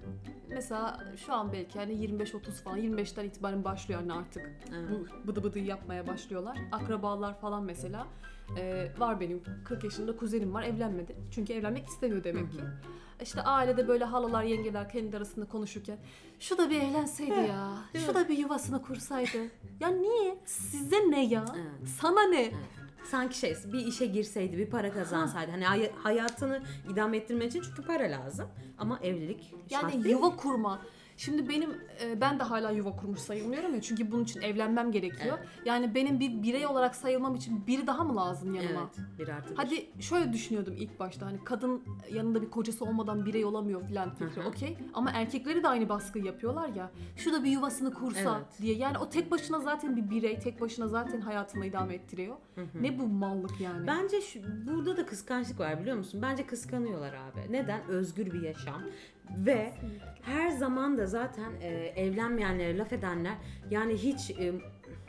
mesela 0.50 1.04
şu 1.26 1.34
an 1.34 1.54
belki 1.54 1.80
hani 1.80 1.92
25-30 1.94 2.52
falan 2.52 2.80
25'ten 2.80 3.26
itibaren 3.26 3.64
başlıyor 3.64 4.00
hani 4.00 4.14
artık 4.14 4.52
Evet. 4.76 4.90
bu 4.92 5.28
bıdı 5.28 5.44
bıdı 5.44 5.60
yapmaya 5.60 6.08
başlıyorlar. 6.08 6.58
Akrabalar 6.72 7.40
falan 7.40 7.64
mesela. 7.64 8.08
Ee, 8.58 8.92
var 8.98 9.20
benim 9.20 9.44
40 9.66 9.84
yaşında 9.84 10.18
kuzenim 10.18 10.54
var 10.54 10.64
evlenmedi. 10.64 11.16
Çünkü 11.32 11.54
evlenmek 11.54 11.88
istemiyor 11.88 12.24
demek 12.24 12.52
ki. 12.52 12.60
İşte 13.22 13.42
ailede 13.42 13.88
böyle 13.88 14.06
halalar 14.06 14.44
yengeler 14.44 14.90
kendi 14.90 15.18
arasında 15.18 15.46
konuşurken 15.46 15.98
şu 16.40 16.58
da 16.58 16.70
bir 16.70 16.82
evlenseydi 16.82 17.40
ya. 17.50 17.78
Şu 18.06 18.14
da 18.14 18.30
bir 18.30 18.38
yuvasını 18.38 18.82
kursaydı. 18.82 19.38
Ya 19.80 19.88
niye? 19.88 20.38
Size 20.46 20.96
ne 21.12 21.26
ya? 21.26 21.46
Evet. 21.56 21.90
Sana 22.02 22.22
ne? 22.24 22.52
Sanki 23.12 23.38
şey 23.38 23.56
bir 23.74 23.86
işe 23.88 24.06
girseydi, 24.06 24.58
bir 24.58 24.70
para 24.70 24.94
kazansaydı. 24.94 25.52
Hani 25.52 25.66
hay- 25.66 25.92
hayatını 26.04 26.64
idame 26.92 27.18
ettirmek 27.18 27.50
için 27.50 27.62
çünkü 27.62 27.82
para 27.82 28.04
lazım. 28.04 28.48
Ama 28.78 29.00
evlilik 29.04 29.54
şart 29.72 29.84
Yani 29.94 30.04
değil. 30.04 30.16
yuva 30.16 30.36
kurma. 30.36 30.82
Şimdi 31.18 31.50
benim 31.50 31.70
e, 32.02 32.22
ben 32.22 32.40
de 32.40 32.44
hala 32.44 32.72
yuva 32.72 32.96
kurmuş 32.96 33.20
sayılmıyorum 33.20 33.76
ya 33.76 33.82
çünkü 33.82 34.12
bunun 34.12 34.24
için 34.24 34.42
evlenmem 34.42 34.92
gerekiyor. 34.92 35.38
Yani 35.66 35.96
benim 35.96 36.20
bir 36.20 36.44
birey 36.44 36.66
olarak 36.66 36.96
sayılmam 36.96 37.36
için 37.36 37.68
biri 37.68 37.88
daha 37.88 38.04
mı 38.04 38.16
lazım 38.16 38.54
yanıma? 38.56 38.90
Evet. 38.98 39.20
Bir 39.20 39.28
artı 39.28 39.52
bir. 39.52 39.58
Hadi 39.58 39.86
şöyle 40.00 40.34
düşünüyordum 40.34 40.74
ilk 40.78 41.00
başta 41.00 41.26
hani 41.26 41.44
kadın 41.44 41.84
yanında 42.14 42.42
bir 42.42 42.50
kocası 42.50 42.86
olmadan 42.86 43.26
birey 43.26 43.46
olamıyor 43.46 43.88
filan 43.88 44.16
fikri 44.16 44.42
okey. 44.42 44.78
Ama 44.94 45.12
erkekleri 45.12 45.64
de 45.64 45.68
aynı 45.68 45.90
baskıyı 45.90 46.26
yapıyorlar 46.26 46.70
ya. 46.70 46.92
Şu 47.16 47.34
da 47.34 47.44
bir 47.44 47.52
yuvasını 47.52 47.94
kursa 47.94 48.38
Evet. 48.38 48.62
diye. 48.62 48.76
Yani 48.76 48.98
o 48.98 49.10
tek 49.10 49.32
başına 49.32 49.60
zaten 49.60 49.96
bir 49.96 50.10
birey, 50.10 50.40
tek 50.40 50.62
başına 50.62 50.88
zaten 50.88 51.22
hayatını 51.22 51.66
idame 51.66 51.96
ettiriyor. 51.96 52.36
Ne 52.82 53.00
bu 53.00 53.08
mallık 53.08 53.62
yani? 53.62 53.88
Bence 53.88 54.22
şu, 54.22 54.40
burada 54.68 54.98
da 54.98 55.06
kıskançlık 55.06 55.60
var 55.60 55.82
biliyor 55.82 55.98
musun? 55.98 56.22
Bence 56.24 56.46
kıskanıyorlar 56.48 57.14
abi. 57.14 57.52
Neden? 57.54 57.88
Özgür 57.88 58.26
bir 58.26 58.42
yaşam. 58.42 58.82
Ve 59.38 59.74
her 60.22 60.50
zaman 60.50 60.98
da 60.98 61.06
zaten 61.06 61.52
e, 61.62 61.68
evlenmeyenlere 61.96 62.78
laf 62.78 62.94
edenler 62.94 63.36
yani 63.70 63.94
hiç 63.94 64.32
e, 64.32 64.54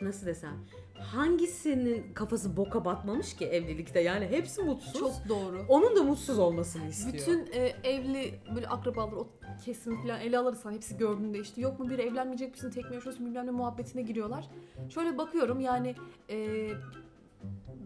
nasıl 0.00 0.26
desem 0.26 0.56
hangisinin 0.98 2.14
kafası 2.14 2.56
boka 2.56 2.84
batmamış 2.84 3.36
ki 3.36 3.46
evlilikte 3.46 4.00
yani 4.00 4.26
hepsi 4.26 4.62
mutsuz. 4.62 5.00
çok 5.00 5.12
doğru. 5.28 5.64
Onun 5.68 5.96
da 5.96 6.02
mutsuz 6.02 6.38
olmasını 6.38 6.88
istiyor. 6.88 7.14
Bütün 7.14 7.52
e, 7.52 7.74
evli 7.84 8.40
böyle 8.54 8.68
akrabalar 8.68 9.12
o 9.12 9.28
kesimi 9.64 10.02
falan 10.02 10.20
ele 10.20 10.38
alırsan 10.38 10.72
hepsi 10.72 10.96
gördüğünde 10.96 11.38
işte 11.38 11.60
yok 11.60 11.80
mu 11.80 11.90
bir 11.90 11.98
evlenmeyecek 11.98 12.50
misin 12.52 12.70
tek 12.70 12.88
mi 12.88 12.94
yaşıyorsun 12.94 13.26
bilmem 13.26 13.46
ne 13.46 13.50
muhabbetine 13.50 14.02
giriyorlar. 14.02 14.50
Şöyle 14.88 15.18
bakıyorum 15.18 15.60
yani 15.60 15.94
e, 16.30 16.68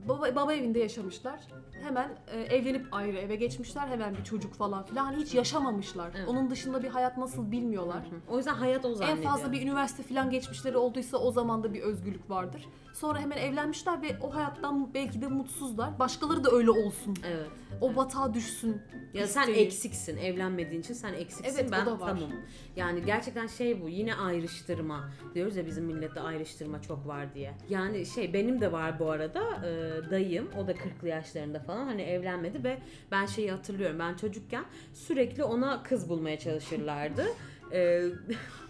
baba, 0.08 0.34
baba 0.36 0.52
evinde 0.54 0.78
yaşamışlar. 0.78 1.40
Hemen 1.82 2.10
e, 2.32 2.40
evlenip 2.40 2.86
ayrı 2.92 3.16
eve 3.18 3.36
geçmişler. 3.36 3.88
Hemen 3.88 4.16
bir 4.16 4.24
çocuk 4.24 4.54
falan 4.54 4.82
filan. 4.86 5.04
Hani 5.04 5.16
hiç 5.16 5.34
yaşamamışlar. 5.34 6.10
Evet. 6.16 6.28
Onun 6.28 6.50
dışında 6.50 6.82
bir 6.82 6.88
hayat 6.88 7.18
nasıl 7.18 7.50
bilmiyorlar. 7.50 8.02
O 8.28 8.36
yüzden 8.36 8.54
hayat 8.54 8.84
o 8.84 8.88
En 8.90 8.94
zannediyor. 8.94 9.32
fazla 9.32 9.52
bir 9.52 9.62
üniversite 9.62 10.02
falan 10.02 10.30
geçmişleri 10.30 10.76
olduysa 10.76 11.16
o 11.18 11.32
zaman 11.32 11.62
da 11.62 11.74
bir 11.74 11.80
özgürlük 11.82 12.30
vardır. 12.30 12.68
Sonra 12.94 13.18
hemen 13.18 13.36
evlenmişler 13.36 14.02
ve 14.02 14.16
o 14.22 14.34
hayattan 14.34 14.94
belki 14.94 15.22
de 15.22 15.26
mutsuzlar. 15.26 15.98
Başkaları 15.98 16.44
da 16.44 16.50
öyle 16.50 16.70
olsun. 16.70 17.16
Evet. 17.26 17.46
O 17.80 17.96
batağa 17.96 18.34
düşsün. 18.34 18.82
Ya 19.14 19.26
sen 19.26 19.40
isteği. 19.48 19.66
eksiksin. 19.66 20.16
Evlenmediğin 20.16 20.80
için 20.80 20.94
sen 20.94 21.12
eksiksin. 21.12 21.54
Evet, 21.60 21.72
ben 21.72 21.86
da 21.86 22.00
var. 22.00 22.08
tamam. 22.08 22.30
Yani 22.76 23.04
gerçekten 23.04 23.46
şey 23.46 23.82
bu. 23.82 23.88
Yine 23.88 24.14
ayrıştırma. 24.14 25.10
Diyoruz 25.34 25.56
ya 25.56 25.66
bizim 25.66 25.84
millette 25.84 26.20
ayrıştırma 26.20 26.82
çok 26.82 27.06
var 27.06 27.34
diye. 27.34 27.54
Yani 27.68 28.06
şey 28.06 28.32
benim 28.34 28.60
de 28.60 28.72
var 28.72 28.98
bu 28.98 29.10
arada. 29.10 29.40
e, 29.66 29.89
dayım. 30.10 30.48
O 30.58 30.66
da 30.66 30.72
40'lı 30.72 31.08
yaşlarında 31.08 31.58
falan. 31.60 31.86
Hani 31.86 32.02
evlenmedi 32.02 32.64
ve 32.64 32.78
ben 33.10 33.26
şeyi 33.26 33.50
hatırlıyorum. 33.50 33.98
Ben 33.98 34.14
çocukken 34.14 34.64
sürekli 34.94 35.44
ona 35.44 35.82
kız 35.82 36.08
bulmaya 36.08 36.38
çalışırlardı. 36.38 37.24
E, 37.72 38.02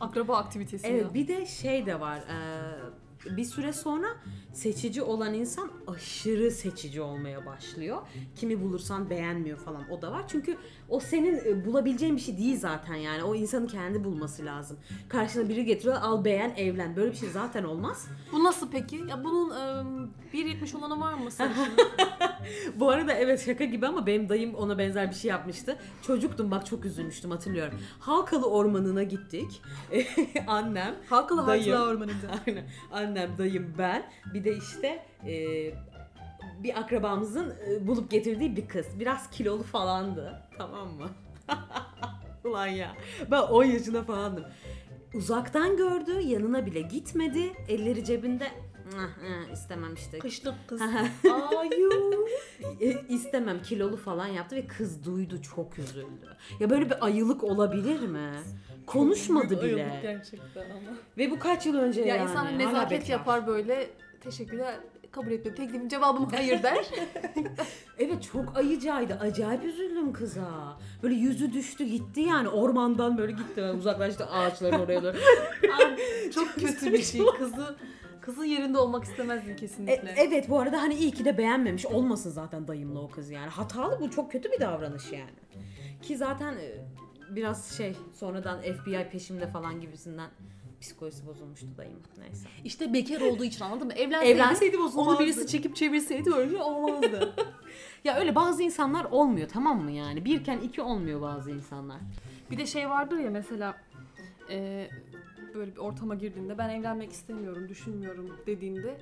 Akraba 0.01 0.37
aktivitesi 0.37 0.87
ya. 0.87 0.93
Evet 0.93 1.15
bir 1.15 1.29
de 1.29 1.47
şey 1.47 1.87
de 1.87 2.01
var. 2.01 2.19
eee, 2.19 2.90
bir 3.27 3.45
süre 3.45 3.73
sonra 3.73 4.07
seçici 4.53 5.03
olan 5.03 5.35
insan 5.35 5.71
aşırı 5.87 6.51
seçici 6.51 7.01
olmaya 7.01 7.47
başlıyor. 7.47 7.99
Kimi 8.37 8.61
bulursan 8.61 9.11
beğenmiyor 9.11 9.59
falan 9.59 9.91
o 9.91 10.03
da 10.03 10.13
var. 10.13 10.25
Çünkü 10.29 10.57
o 10.89 11.01
senin 11.01 11.37
e, 11.47 11.65
bulabileceğin 11.67 12.17
bir 12.17 12.21
şey 12.21 12.39
değil 12.39 12.59
zaten 12.59 12.95
yani. 12.95 13.25
O 13.25 13.35
insanın 13.35 13.67
kendi 13.67 14.05
bulması 14.05 14.45
lazım. 14.45 14.79
Karşına 15.09 15.49
biri 15.49 15.65
getiriyor 15.65 15.97
al 16.03 16.25
beğen 16.25 16.55
evlen. 16.57 16.97
Böyle 16.97 17.11
bir 17.13 17.17
şey 17.17 17.29
zaten 17.29 17.65
olmaz. 17.65 18.09
Bu 18.33 18.45
nasıl 18.45 18.71
peki? 18.71 18.97
Ya 18.97 19.25
bunun 19.25 19.51
e, 19.51 20.37
1.70 20.37 20.77
olanı 20.77 21.01
var 21.01 21.15
mı? 21.15 21.31
Bu 22.77 22.91
arada 22.91 23.13
evet 23.13 23.45
şaka 23.47 23.65
gibi 23.65 23.87
ama 23.87 24.07
benim 24.07 24.29
dayım 24.29 24.55
ona 24.55 24.79
benzer 24.79 25.11
bir 25.11 25.15
şey 25.15 25.29
yapmıştı. 25.29 25.77
Çocuktum 26.03 26.51
bak 26.51 26.67
çok 26.67 26.85
üzülmüştüm 26.85 27.31
hatırlıyorum. 27.31 27.81
Halkalı 28.01 28.51
ormanına 28.51 29.03
gittik. 29.03 29.63
Annem, 30.47 30.95
Halkalı 31.09 31.47
Dayı. 31.47 31.73
Hatıra 31.73 31.91
Ormanı'nda. 31.91 32.27
Aynen. 32.47 32.65
Annem, 32.93 33.39
dayım, 33.39 33.75
ben. 33.79 34.03
Bir 34.35 34.45
de 34.45 34.57
işte 34.57 35.07
e, 35.27 35.35
bir 36.63 36.79
akrabamızın 36.79 37.55
e, 37.71 37.87
bulup 37.87 38.11
getirdiği 38.11 38.57
bir 38.57 38.69
kız. 38.69 38.87
Biraz 39.01 39.31
kilolu 39.31 39.63
falandı. 39.63 40.43
Tamam 40.59 40.89
mı? 40.89 41.09
Ulan 42.45 42.67
ya. 42.67 42.97
Ben 43.31 43.41
10 43.41 43.65
yaşında 43.65 44.03
falandım. 44.03 44.45
Uzaktan 45.15 45.77
gördü, 45.77 46.21
yanına 46.21 46.67
bile 46.67 46.81
gitmedi. 46.81 47.53
Elleri 47.69 48.05
cebinde. 48.05 48.47
"Ah, 48.97 49.09
ah, 49.25 49.53
istemem 49.53 49.95
işte. 49.95 50.19
Kışlık 50.19 50.55
kız. 50.69 50.81
Ayu. 51.59 51.91
E, 52.81 53.01
istemem 53.09 53.63
kilolu 53.63 53.97
falan 53.97 54.27
yaptı 54.27 54.57
ve 54.57 54.67
kız 54.67 55.05
duydu 55.05 55.43
çok 55.43 55.79
üzüldü. 55.79 56.37
Ya 56.61 56.71
böyle 56.71 56.91
bir 56.91 57.05
ayılık 57.05 57.45
olabilir 57.45 58.01
mi? 58.01 58.31
Konuşmadı 58.87 59.63
bile. 59.63 59.99
Gerçekten 60.03 60.71
ama. 60.71 60.97
Ve 61.19 61.31
bu 61.31 61.39
kaç 61.39 61.67
yıl 61.67 61.75
önce 61.77 62.01
Ya 62.01 62.07
yani. 62.17 62.31
insan 62.31 62.45
Hala 62.47 62.57
nezaket 62.57 63.09
yapar 63.09 63.47
böyle. 63.47 63.91
Teşekkürler. 64.21 64.75
Kabul 65.11 65.31
etmiyorum. 65.31 65.65
Teklifim 65.65 65.89
cevabım 65.89 66.29
hayır 66.31 66.63
der. 66.63 66.87
Evet 67.99 68.23
çok 68.33 68.57
ayıcaydı. 68.57 69.15
Acayip 69.21 69.65
üzüldüm 69.65 70.13
kıza. 70.13 70.79
Böyle 71.03 71.15
yüzü 71.15 71.53
düştü 71.53 71.85
gitti 71.85 72.21
yani 72.21 72.49
ormandan 72.49 73.19
böyle 73.19 73.33
gitti. 73.33 73.63
Uzaklaştı 73.63 74.27
ağaçların 74.27 74.79
oraya 74.79 75.03
doğru. 75.03 75.17
Abi, 75.83 76.31
çok 76.35 76.55
kötü 76.55 76.93
bir 76.93 77.03
şey. 77.03 77.21
Kızı 77.39 77.77
kızın 78.21 78.45
yerinde 78.45 78.79
olmak 78.79 79.05
istemezdim 79.05 79.53
E, 79.53 79.57
kesinlikle. 79.57 80.15
evet 80.17 80.49
bu 80.49 80.61
arada 80.61 80.83
hani 80.83 80.95
iyi 80.95 81.11
ki 81.11 81.25
de 81.25 81.39
beğenmemiş. 81.39 81.87
Olmasın 81.87 82.31
zaten 82.31 82.69
dayımla 82.69 83.01
o 83.01 83.11
kız 83.11 83.31
yani. 83.31 83.49
Hatalı 83.49 84.01
bu 84.01 84.11
çok 84.11 84.33
kötü 84.33 84.53
bir 84.53 84.61
davranış 84.61 85.13
yani. 85.13 85.31
Ki 86.03 86.17
zaten 86.17 86.53
e, 86.53 86.73
biraz 87.31 87.77
şey 87.77 87.97
sonradan 88.15 88.61
FBI 88.61 89.09
peşimde 89.13 89.47
falan 89.47 89.81
gibisinden 89.81 90.31
psikolojisi 90.81 91.27
bozulmuştu 91.27 91.67
dayım. 91.79 91.99
Neyse. 92.19 92.49
İşte 92.65 92.93
bekar 92.93 93.21
olduğu 93.21 93.45
için 93.45 93.65
anladın 93.65 93.87
mı? 93.87 93.93
Evlenseydi, 93.93 94.33
Evlenseydi 94.35 94.77
onu 94.77 94.85
bozulmazdı. 94.85 95.23
birisi 95.23 95.47
çekip 95.47 95.77
çevirseydi 95.77 96.35
öyle 96.35 96.63
olmazdı. 96.63 97.35
Ya 98.05 98.17
öyle 98.17 98.35
bazı 98.35 98.63
insanlar 98.63 99.05
olmuyor 99.05 99.49
tamam 99.49 99.83
mı 99.83 99.91
yani? 99.91 100.25
Birken 100.25 100.59
iki 100.59 100.83
olmuyor 100.83 101.21
bazı 101.23 101.51
insanlar. 101.51 101.97
bir 102.51 102.59
de 102.59 102.67
şey 102.67 102.91
vardır 102.91 103.19
ya 103.19 103.31
mesela 103.31 103.77
e, 104.51 104.89
böyle 105.55 105.73
bir 105.73 105.81
ortama 105.81 106.15
girdiğinde 106.15 106.59
ben 106.59 106.69
evlenmek 106.69 107.13
istemiyorum, 107.13 107.69
düşünmüyorum 107.69 108.37
dediğinde 108.47 108.97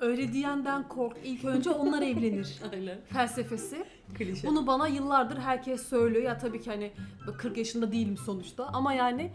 öyle 0.00 0.32
diyenden 0.32 0.88
kork. 0.88 1.16
İlk 1.24 1.44
önce 1.44 1.70
onlar 1.70 2.02
evlenir. 2.02 2.58
Aynen. 2.72 2.98
Felsefesi. 3.08 3.84
Klişe. 4.14 4.48
Bunu 4.48 4.66
bana 4.66 4.88
yıllardır 4.88 5.36
herkes 5.36 5.88
söylüyor. 5.88 6.24
Ya 6.24 6.38
tabii 6.38 6.60
ki 6.60 6.70
hani 6.70 6.92
40 7.38 7.56
yaşında 7.56 7.92
değilim 7.92 8.16
sonuçta 8.16 8.66
ama 8.66 8.92
yani 8.92 9.30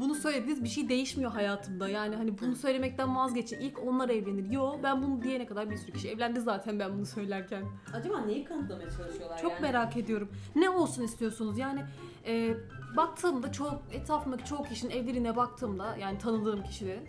bunu 0.00 0.14
söylediniz 0.14 0.64
bir 0.64 0.68
şey 0.68 0.88
değişmiyor 0.88 1.30
hayatımda. 1.30 1.88
Yani 1.88 2.16
hani 2.16 2.38
bunu 2.38 2.56
söylemekten 2.56 3.16
vazgeçin. 3.16 3.60
İlk 3.60 3.78
onlar 3.86 4.08
evlenir. 4.08 4.50
Yo 4.50 4.72
ben 4.82 5.02
bunu 5.02 5.22
diyene 5.22 5.46
kadar 5.46 5.70
bir 5.70 5.76
sürü 5.76 5.92
kişi 5.92 6.08
evlendi 6.08 6.40
zaten 6.40 6.78
ben 6.78 6.92
bunu 6.96 7.06
söylerken. 7.06 7.64
Acaba 7.94 8.20
neyi 8.20 8.44
kanıtlamaya 8.44 8.90
çalışıyorlar 8.90 9.38
Çok 9.38 9.52
yani? 9.52 9.62
merak 9.62 9.96
ediyorum. 9.96 10.28
Ne 10.56 10.70
olsun 10.70 11.02
istiyorsunuz? 11.02 11.58
Yani 11.58 11.84
e, 12.26 12.54
baktığımda 12.96 13.52
çok 13.52 13.82
etrafımdaki 13.92 14.44
çoğu 14.44 14.64
kişinin 14.64 14.90
evliliğine 14.90 15.36
baktığımda 15.36 15.96
yani 15.96 16.18
tanıdığım 16.18 16.62
kişilerin 16.62 17.08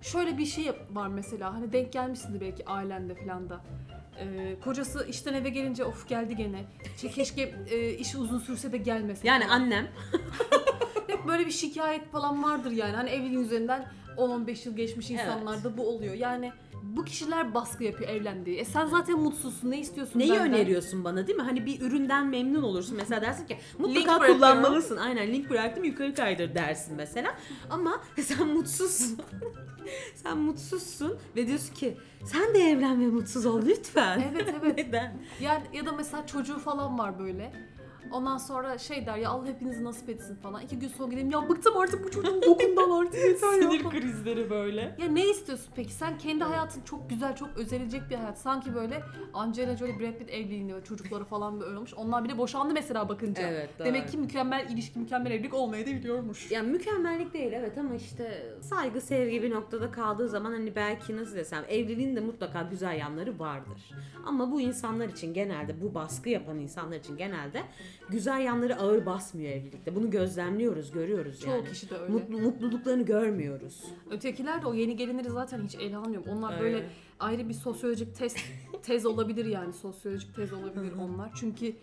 şöyle 0.00 0.38
bir 0.38 0.46
şey 0.46 0.72
var 0.90 1.08
mesela 1.08 1.54
hani 1.54 1.72
denk 1.72 1.92
gelmişsindir 1.92 2.40
belki 2.40 2.66
ailende 2.66 3.14
falan 3.14 3.48
da. 3.48 3.60
E, 4.20 4.56
kocası 4.64 5.06
işten 5.08 5.34
eve 5.34 5.48
gelince 5.48 5.84
of 5.84 6.08
geldi 6.08 6.36
gene. 6.36 6.64
İşte 6.96 7.08
keşke 7.08 7.54
e, 7.70 7.90
işi 7.90 8.18
uzun 8.18 8.38
sürse 8.38 8.72
de 8.72 8.76
gelmese. 8.76 9.28
Yani 9.28 9.46
annem 9.46 9.88
Hep 11.28 11.34
böyle 11.34 11.46
bir 11.46 11.52
şikayet 11.52 12.12
falan 12.12 12.42
vardır 12.42 12.70
yani. 12.70 12.96
Hani 12.96 13.10
evliliğin 13.10 13.44
üzerinden 13.44 13.86
10-15 14.16 14.68
yıl 14.68 14.76
geçmiş 14.76 15.10
insanlarda 15.10 15.76
bu 15.76 15.88
oluyor. 15.88 16.14
Yani 16.14 16.52
bu 16.82 17.04
kişiler 17.04 17.54
baskı 17.54 17.84
yapıyor 17.84 18.10
evlendiği. 18.10 18.58
E 18.58 18.64
sen 18.64 18.86
zaten 18.86 19.18
mutsuzsun. 19.18 19.70
Ne 19.70 19.78
istiyorsun 19.80 20.18
Neyi 20.18 20.32
benden? 20.32 20.48
öneriyorsun 20.48 21.04
bana 21.04 21.26
değil 21.26 21.38
mi? 21.38 21.44
Hani 21.44 21.66
bir 21.66 21.80
üründen 21.80 22.26
memnun 22.26 22.62
olursun. 22.62 22.96
Mesela 22.96 23.20
dersin 23.20 23.46
ki 23.46 23.58
mutlaka 23.78 24.06
bırakıyorum. 24.06 24.34
kullanmalısın. 24.34 24.96
Aynen 24.96 25.32
link 25.32 25.50
bıraktım 25.50 25.84
yukarı 25.84 26.14
kaydır 26.14 26.54
dersin 26.54 26.96
mesela. 26.96 27.34
Ama 27.70 28.02
sen 28.20 28.48
mutsuzsun. 28.48 29.18
sen 30.14 30.38
mutsuzsun 30.38 31.16
ve 31.36 31.46
diyorsun 31.46 31.74
ki 31.74 31.96
sen 32.24 32.54
de 32.54 32.58
evlen 32.58 33.00
ve 33.00 33.06
mutsuz 33.06 33.46
ol 33.46 33.62
lütfen. 33.66 34.22
Evet 34.32 34.54
evet. 34.62 34.76
Neden? 34.76 35.22
Yani 35.40 35.62
ya 35.72 35.86
da 35.86 35.92
mesela 35.92 36.26
çocuğu 36.26 36.58
falan 36.58 36.98
var 36.98 37.18
böyle. 37.18 37.67
Ondan 38.12 38.38
sonra 38.38 38.78
şey 38.78 39.06
der 39.06 39.16
ya 39.16 39.30
Allah 39.30 39.46
hepinizi 39.46 39.84
nasip 39.84 40.08
etsin 40.08 40.34
falan. 40.36 40.62
İki 40.62 40.78
gün 40.78 40.88
sonra 40.88 41.10
gidelim 41.10 41.30
ya 41.30 41.48
bıktım 41.48 41.76
artık 41.76 42.04
bu 42.04 42.10
çocuğun 42.10 42.42
bokundan 42.42 42.90
artık 42.90 43.14
yeter 43.24 43.52
ya. 43.52 43.70
Sinir 43.70 43.90
krizleri 43.90 44.50
böyle. 44.50 44.96
Ya 44.98 45.08
ne 45.08 45.26
istiyorsun 45.26 45.66
peki? 45.76 45.92
Sen 45.92 46.18
kendi 46.18 46.44
hayatın 46.44 46.82
çok 46.82 47.10
güzel, 47.10 47.36
çok 47.36 47.48
özelecek 47.56 48.02
bir 48.10 48.14
hayat. 48.16 48.38
Sanki 48.38 48.74
böyle 48.74 49.02
Angelina 49.34 49.76
Jolie, 49.76 50.00
Brad 50.00 50.18
Pitt 50.18 50.30
evliliğinde 50.30 50.72
böyle 50.72 50.84
çocukları 50.84 51.24
falan 51.24 51.60
böyle 51.60 51.76
olmuş. 51.76 51.94
Onlar 51.94 52.24
bile 52.24 52.38
boşandı 52.38 52.74
mesela 52.74 53.08
bakınca. 53.08 53.42
Evet, 53.42 53.70
doğru. 53.78 53.86
Demek 53.86 54.08
ki 54.08 54.18
mükemmel 54.18 54.70
ilişki, 54.70 54.98
mükemmel 54.98 55.30
evlilik 55.30 55.54
olmayı 55.54 55.86
da 55.86 55.90
biliyormuş. 55.90 56.50
Yani 56.50 56.70
mükemmellik 56.70 57.34
değil 57.34 57.52
evet 57.52 57.78
ama 57.78 57.94
işte 57.94 58.52
saygı 58.60 59.00
sevgi 59.00 59.42
bir 59.42 59.50
noktada 59.50 59.90
kaldığı 59.90 60.28
zaman 60.28 60.52
hani 60.52 60.76
belki 60.76 61.16
nasıl 61.16 61.36
desem 61.36 61.64
evliliğin 61.68 62.16
de 62.16 62.20
mutlaka 62.20 62.62
güzel 62.62 62.98
yanları 62.98 63.38
vardır. 63.38 63.90
Ama 64.26 64.52
bu 64.52 64.60
insanlar 64.60 65.08
için 65.08 65.34
genelde 65.34 65.82
bu 65.82 65.94
baskı 65.94 66.28
yapan 66.28 66.58
insanlar 66.58 66.96
için 66.96 67.16
genelde 67.16 67.62
güzel 68.10 68.40
yanları 68.40 68.76
ağır 68.76 69.06
basmıyor 69.06 69.50
evlilikte. 69.52 69.94
Bunu 69.94 70.10
gözlemliyoruz, 70.10 70.92
görüyoruz 70.92 71.40
Çoğu 71.40 71.50
yani. 71.50 71.68
kişi 71.68 71.90
de 71.90 71.94
öyle. 71.96 72.12
Mutlu, 72.12 72.38
mutluluklarını 72.38 73.02
görmüyoruz. 73.02 73.84
Ötekiler 74.10 74.62
de 74.62 74.66
o 74.66 74.74
yeni 74.74 74.96
gelinleri 74.96 75.30
zaten 75.30 75.64
hiç 75.64 75.74
ele 75.74 75.96
almıyorum. 75.96 76.28
Onlar 76.30 76.52
Öyle. 76.52 76.62
böyle 76.74 76.86
ayrı 77.20 77.48
bir 77.48 77.54
sosyolojik 77.54 78.14
test 78.16 78.38
tez 78.82 79.06
olabilir 79.06 79.44
yani 79.44 79.72
sosyolojik 79.72 80.34
tez 80.34 80.52
olabilir 80.52 80.92
onlar. 81.00 81.30
Çünkü 81.34 81.76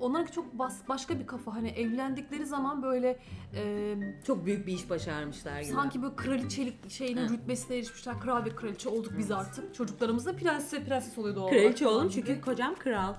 onlarınki 0.00 0.32
çok 0.32 0.58
bas, 0.58 0.80
başka 0.88 1.20
bir 1.20 1.26
kafa. 1.26 1.54
Hani 1.54 1.68
evlendikleri 1.68 2.46
zaman 2.46 2.82
böyle 2.82 3.18
e, 3.54 3.94
Çok 4.26 4.46
büyük 4.46 4.66
bir 4.66 4.72
iş 4.72 4.90
başarmışlar 4.90 5.60
gibi. 5.60 5.72
sanki 5.72 6.02
böyle 6.02 6.16
kraliçelik 6.16 6.90
şeyinin 6.90 7.28
rütbesine 7.28 7.76
erişmişler. 7.76 8.20
Kral 8.20 8.44
ve 8.44 8.50
kraliçe 8.56 8.88
olduk 8.88 9.12
biz 9.18 9.30
artık. 9.30 9.74
Çocuklarımız 9.74 10.26
da 10.26 10.36
prenses 10.36 10.72
ve 10.80 10.84
prenses 10.84 11.18
oluyor 11.18 11.36
doğal 11.36 11.48
Kraliçe 11.48 11.86
oğlum 11.88 12.08
çünkü 12.08 12.40
kocam 12.40 12.74
kral. 12.74 13.14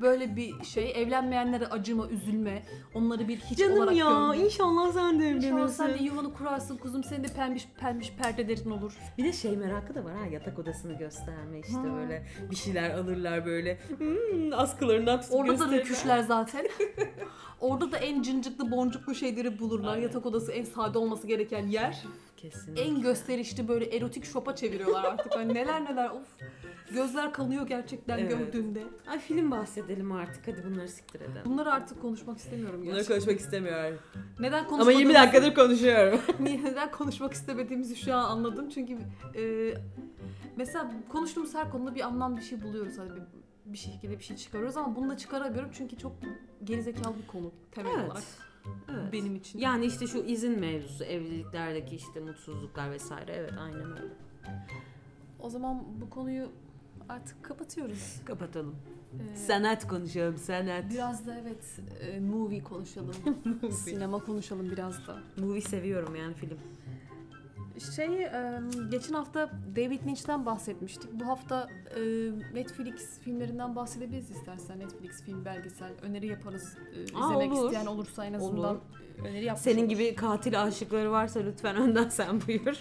böyle 0.00 0.36
bir 0.36 0.64
şey. 0.64 0.92
Evlenmeyenlere 1.02 1.66
acıma, 1.66 2.08
üzülme. 2.08 2.62
Onları 2.94 3.28
bir 3.28 3.36
hiç 3.36 3.58
Canım 3.58 3.78
olarak 3.78 3.96
ya 3.96 4.08
görme. 4.08 4.44
inşallah 4.44 4.92
sen 4.92 5.20
de 5.20 5.30
İnşallah 5.30 5.68
sen 5.68 5.86
de 5.88 5.90
evlenirsin. 5.92 6.14
yuvanı 6.14 6.34
kurarsın 6.34 6.76
kuzum. 6.76 7.04
Senin 7.04 7.24
de 7.24 7.28
pembiş 7.28 7.68
pembiş 7.80 8.12
perdelerin 8.12 8.70
olur. 8.70 8.98
Bir 9.18 9.24
de 9.24 9.32
şey 9.32 9.56
merakı 9.56 9.94
da 9.94 10.04
var 10.04 10.16
ha 10.16 10.26
yatak 10.26 10.58
odasını 10.78 10.98
gösterme 10.98 11.58
işte 11.60 11.72
Ha. 11.72 11.84
böyle 11.84 12.26
bir 12.50 12.56
şeyler 12.56 12.90
alırlar 12.90 13.46
böyle 13.46 13.78
hmm, 13.98 14.52
askılarını 14.52 15.20
Orada 15.30 15.48
da 15.48 15.52
gösterirler. 15.52 15.80
rüküşler 15.80 16.18
zaten. 16.18 16.68
Orada 17.60 17.92
da 17.92 17.96
en 17.96 18.22
cincikli 18.22 18.70
boncuklu 18.70 19.14
şeyleri 19.14 19.58
bulurlar. 19.58 19.92
Aynen. 19.92 20.02
Yatak 20.02 20.26
odası 20.26 20.52
en 20.52 20.64
sade 20.64 20.98
olması 20.98 21.26
gereken 21.26 21.66
yer. 21.66 22.02
Kesinlikle. 22.42 22.82
En 22.82 23.00
gösterişli 23.00 23.68
böyle 23.68 23.84
erotik 23.96 24.24
şopa 24.24 24.56
çeviriyorlar 24.56 25.04
artık. 25.04 25.34
Hani 25.36 25.54
neler 25.54 25.84
neler 25.84 26.10
of. 26.10 26.22
Gözler 26.92 27.32
kanıyor 27.32 27.66
gerçekten 27.66 28.18
Evet. 28.18 28.38
gördüğünde. 28.38 28.82
Ay 29.06 29.18
film 29.18 29.50
bahsedelim 29.50 30.12
artık 30.12 30.48
hadi 30.48 30.64
bunları 30.64 30.88
siktir 30.88 31.20
edelim. 31.20 31.42
Bunları 31.44 31.72
artık 31.72 32.02
konuşmak 32.02 32.38
istemiyorum 32.38 32.80
Bunları 32.82 32.94
gerçekten. 32.94 33.14
konuşmak 33.16 33.40
istemiyorum. 33.40 33.98
Neden 34.40 34.58
Ama 34.58 34.68
konuşmadığımızı, 34.68 35.00
20 35.00 35.14
dakikadır 35.14 35.54
konuşuyorum. 35.54 36.20
neden 36.40 36.90
konuşmak 36.90 37.32
istemediğimizi 37.32 37.96
şu 37.96 38.14
an 38.14 38.24
anladım. 38.24 38.68
Çünkü 38.68 38.98
e, 39.36 39.74
mesela 40.56 40.90
konuştuğumuz 41.08 41.54
her 41.54 41.70
konuda 41.70 41.94
bir 41.94 42.00
anlam 42.00 42.36
bir 42.36 42.42
şey 42.42 42.62
buluyoruz. 42.62 42.98
Hani 42.98 43.10
bir, 43.16 43.22
bir 43.72 43.78
şekilde 43.78 44.18
bir 44.18 44.24
şey 44.24 44.36
çıkarıyoruz 44.36 44.76
ama 44.76 44.96
bunu 44.96 45.10
da 45.10 45.16
çıkaramıyorum 45.16 45.70
çünkü 45.72 45.96
çok 45.98 46.12
gerizekalı 46.64 47.14
bir 47.22 47.26
konu 47.26 47.52
temel 47.72 47.90
Evet. 47.94 48.04
olarak 48.10 48.22
Evet. 48.90 49.12
benim 49.12 49.36
için. 49.36 49.58
Yani 49.58 49.86
işte 49.86 50.06
şu 50.06 50.18
izin 50.18 50.60
mevzusu, 50.60 51.04
evliliklerdeki 51.04 51.96
işte 51.96 52.20
mutsuzluklar 52.20 52.90
vesaire. 52.90 53.32
Evet 53.32 53.52
aynen 53.60 53.90
öyle. 53.92 54.12
O 55.40 55.50
zaman 55.50 55.84
bu 56.00 56.10
konuyu 56.10 56.48
artık 57.08 57.42
kapatıyoruz. 57.42 58.20
Kapatalım. 58.24 58.76
Ee, 59.32 59.36
Sanat 59.36 59.88
konuşalım, 59.88 60.36
sanat. 60.36 60.84
Biraz 60.90 61.26
da 61.26 61.36
evet 61.42 61.80
e, 62.00 62.20
movie 62.20 62.62
konuşalım. 62.62 63.14
Sinema 63.70 64.18
konuşalım 64.18 64.70
biraz 64.70 65.06
da. 65.06 65.18
Movie 65.36 65.60
seviyorum 65.60 66.16
yani 66.16 66.34
film. 66.34 66.58
Şey 67.96 68.22
e, 68.22 68.60
geçen 68.90 69.14
hafta 69.14 69.50
David 69.76 70.06
Lynch'ten 70.06 70.46
bahsetmiştik. 70.46 71.12
Bu 71.12 71.26
hafta 71.26 71.68
e, 71.96 72.00
Netflix 72.54 73.20
filmlerinden 73.20 73.76
bahsedebiliriz 73.76 74.30
istersen. 74.30 74.78
Netflix 74.78 75.22
film 75.22 75.44
belgesel 75.44 75.90
öneri 76.02 76.26
yaparız. 76.26 76.76
E, 76.94 77.02
izlemek 77.02 77.52
olur. 77.52 77.64
isteyen 77.64 77.86
olursa 77.86 78.24
en 78.24 78.32
azından 78.32 78.70
Olur. 78.70 78.80
öneri 79.24 79.44
yapmış 79.44 79.62
Senin 79.62 79.88
gibi 79.88 80.14
katil 80.14 80.62
aşıkları 80.62 81.10
varsa 81.10 81.40
lütfen 81.40 81.76
önden 81.76 82.08
sen 82.08 82.40
buyur. 82.46 82.76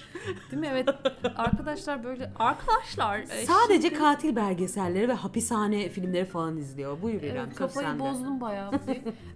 Değil 0.52 0.60
mi? 0.62 0.68
Evet. 0.72 0.90
Arkadaşlar 1.36 2.04
böyle 2.04 2.32
arkadaşlar 2.40 3.20
e, 3.20 3.26
Sadece 3.46 3.88
şimdi- 3.88 4.00
katil 4.00 4.36
belgeselleri 4.36 5.08
ve 5.10 5.14
hapishane 5.14 5.90
filmleri 5.90 6.26
falan 6.26 6.58
izliyor. 6.58 7.02
Buyur 7.02 7.22
İrem, 7.22 7.38
Evet, 7.38 7.48
söz 7.48 7.58
kafayı 7.58 7.88
sende. 7.88 8.00
bozdum 8.04 8.42
bayağı. 8.42 8.72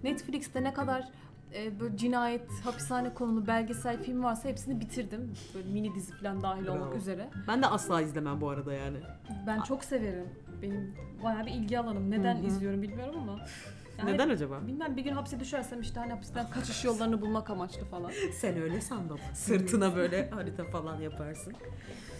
Netflix'te 0.03 0.63
ne 0.63 0.73
kadar 0.73 1.09
e, 1.55 1.79
böyle 1.79 1.97
cinayet, 1.97 2.51
hapishane 2.63 3.13
konulu 3.13 3.47
belgesel 3.47 4.03
film 4.03 4.23
varsa 4.23 4.49
hepsini 4.49 4.79
bitirdim. 4.79 5.33
Böyle 5.55 5.67
mini 5.69 5.95
dizi 5.95 6.13
falan 6.17 6.41
dahil 6.41 6.67
olmak 6.67 6.87
Bravo. 6.89 6.97
üzere. 6.97 7.29
Ben 7.47 7.61
de 7.61 7.67
asla 7.67 8.01
izlemem 8.01 8.41
bu 8.41 8.49
arada 8.49 8.73
yani. 8.73 8.97
Ben 9.47 9.61
çok 9.61 9.83
severim. 9.83 10.29
Benim 10.61 10.95
bayağı 11.23 11.45
bir 11.45 11.51
ilgi 11.51 11.79
alanım. 11.79 12.11
Neden 12.11 12.35
Hı 12.35 12.41
hı. 12.41 12.45
izliyorum 12.45 12.81
bilmiyorum 12.81 13.15
ama. 13.21 13.39
Yani 13.97 14.13
Neden 14.13 14.29
acaba? 14.29 14.67
Bilmem 14.67 14.97
bir 14.97 15.03
gün 15.03 15.13
hapse 15.13 15.39
düşersem 15.39 15.81
işte 15.81 15.99
hani 15.99 16.11
hapisten 16.11 16.49
kaçış 16.49 16.85
yollarını 16.85 17.21
bulmak 17.21 17.49
amaçlı 17.49 17.85
falan. 17.85 18.11
Sen 18.33 18.61
öyle 18.61 18.81
sandım. 18.81 19.19
Sırtına 19.33 19.95
böyle 19.95 20.29
harita 20.29 20.63
falan 20.63 21.01
yaparsın. 21.01 21.53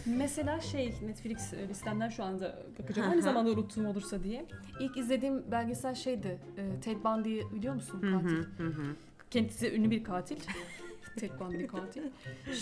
Mesela 0.06 0.60
şey 0.60 0.94
Netflix 1.06 1.52
e, 1.52 1.68
listemden 1.68 2.08
şu 2.08 2.24
anda 2.24 2.58
bakacağım. 2.78 3.10
Aynı 3.10 3.22
zamanda 3.22 3.50
unuttuğum 3.50 3.86
olursa 3.88 4.22
diye. 4.22 4.46
İlk 4.80 4.96
izlediğim 4.96 5.50
belgesel 5.50 5.94
şeydi. 5.94 6.38
e, 6.56 6.80
Ted 6.80 6.96
Bundy'yi 7.04 7.42
biliyor 7.52 7.74
musun? 7.74 8.00
Katil. 8.00 8.36
hı 8.36 8.62
hı 8.62 8.68
hı. 8.68 8.96
Kendisi 9.32 9.72
ünlü 9.74 9.90
bir 9.90 10.04
katil. 10.04 10.36
Ted 11.16 11.30
Bundy 11.40 11.66
katil. 11.66 12.02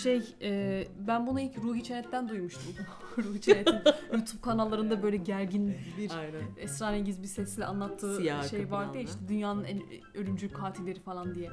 Şey, 0.02 0.34
e, 0.42 0.84
ben 1.06 1.26
bunu 1.26 1.40
ilk 1.40 1.58
Ruhi 1.58 1.82
Çenet'ten 1.82 2.28
duymuştum. 2.28 2.72
Ruhi 3.18 3.40
Çenet'in 3.40 3.74
YouTube 4.12 4.40
kanallarında 4.42 5.02
böyle 5.02 5.16
gergin 5.16 5.74
bir 5.98 6.10
Aynen. 6.18 6.42
esrarengiz 6.58 7.22
bir 7.22 7.26
sesle 7.26 7.64
anlattığı 7.64 8.16
Siyah 8.16 8.48
şey 8.48 8.60
arka 8.60 8.70
vardı 8.70 8.96
ya 8.96 9.02
işte 9.02 9.18
dünyanın 9.28 9.64
en 9.64 9.82
ölümcül 10.14 10.50
katilleri 10.50 11.00
falan 11.00 11.34
diye. 11.34 11.50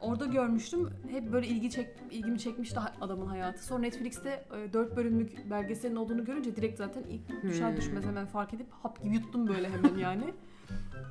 Orada 0.00 0.26
görmüştüm. 0.26 0.90
Hep 1.10 1.32
böyle 1.32 1.46
ilgi 1.46 1.70
çek, 1.70 1.88
ilgimi 2.10 2.38
çekmişti 2.38 2.80
ha- 2.80 2.92
adamın 3.00 3.26
hayatı. 3.26 3.64
Sonra 3.64 3.80
Netflix'te 3.80 4.44
4 4.72 4.96
bölümlük 4.96 5.50
belgeselin 5.50 5.96
olduğunu 5.96 6.24
görünce 6.24 6.56
direkt 6.56 6.78
zaten 6.78 7.02
ilk 7.02 7.42
düşer 7.42 7.70
Hmm. 7.70 7.76
düşmez 7.76 8.04
hemen 8.04 8.26
fark 8.26 8.54
edip 8.54 8.66
hap 8.82 9.02
gibi 9.02 9.14
yuttum 9.14 9.48
böyle 9.48 9.70
hemen 9.70 9.96
yani. 9.98 10.34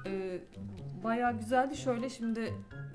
Ee, 0.06 0.40
bayağı 1.04 1.38
güzeldi. 1.38 1.78
Şöyle 1.78 2.10
şimdi 2.10 2.54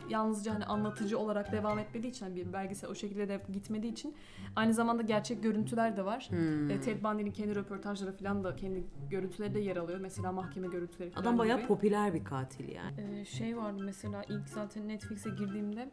yalnızca 0.08 0.54
hani 0.54 0.64
anlatıcı 0.64 1.18
olarak 1.18 1.52
devam 1.52 1.78
etmediği 1.78 2.10
için 2.10 2.26
hani 2.26 2.36
bir 2.36 2.52
belgesel 2.52 2.90
o 2.90 2.94
şekilde 2.94 3.28
de 3.28 3.42
gitmediği 3.52 3.92
için 3.92 4.14
aynı 4.56 4.74
zamanda 4.74 5.02
gerçek 5.02 5.42
görüntüler 5.42 5.96
de 5.96 6.04
var. 6.04 6.26
Hmm. 6.30 6.70
E, 6.70 6.80
Ted 6.80 7.02
Bundy'nin 7.04 7.30
kendi 7.30 7.54
röportajları 7.54 8.16
falan 8.16 8.44
da 8.44 8.56
kendi 8.56 8.84
görüntüleri 9.10 9.54
de 9.54 9.60
yer 9.60 9.76
alıyor. 9.76 9.98
Mesela 10.00 10.32
mahkeme 10.32 10.66
görüntüleri 10.68 11.10
falan 11.10 11.22
Adam 11.22 11.38
bayağı 11.38 11.58
gibi. 11.58 11.66
popüler 11.68 12.14
bir 12.14 12.24
katil 12.24 12.68
yani. 12.68 13.20
Ee, 13.20 13.24
şey 13.24 13.56
vardı 13.56 13.82
mesela 13.84 14.24
ilk 14.28 14.48
zaten 14.48 14.88
Netflix'e 14.88 15.30
girdiğimde 15.30 15.90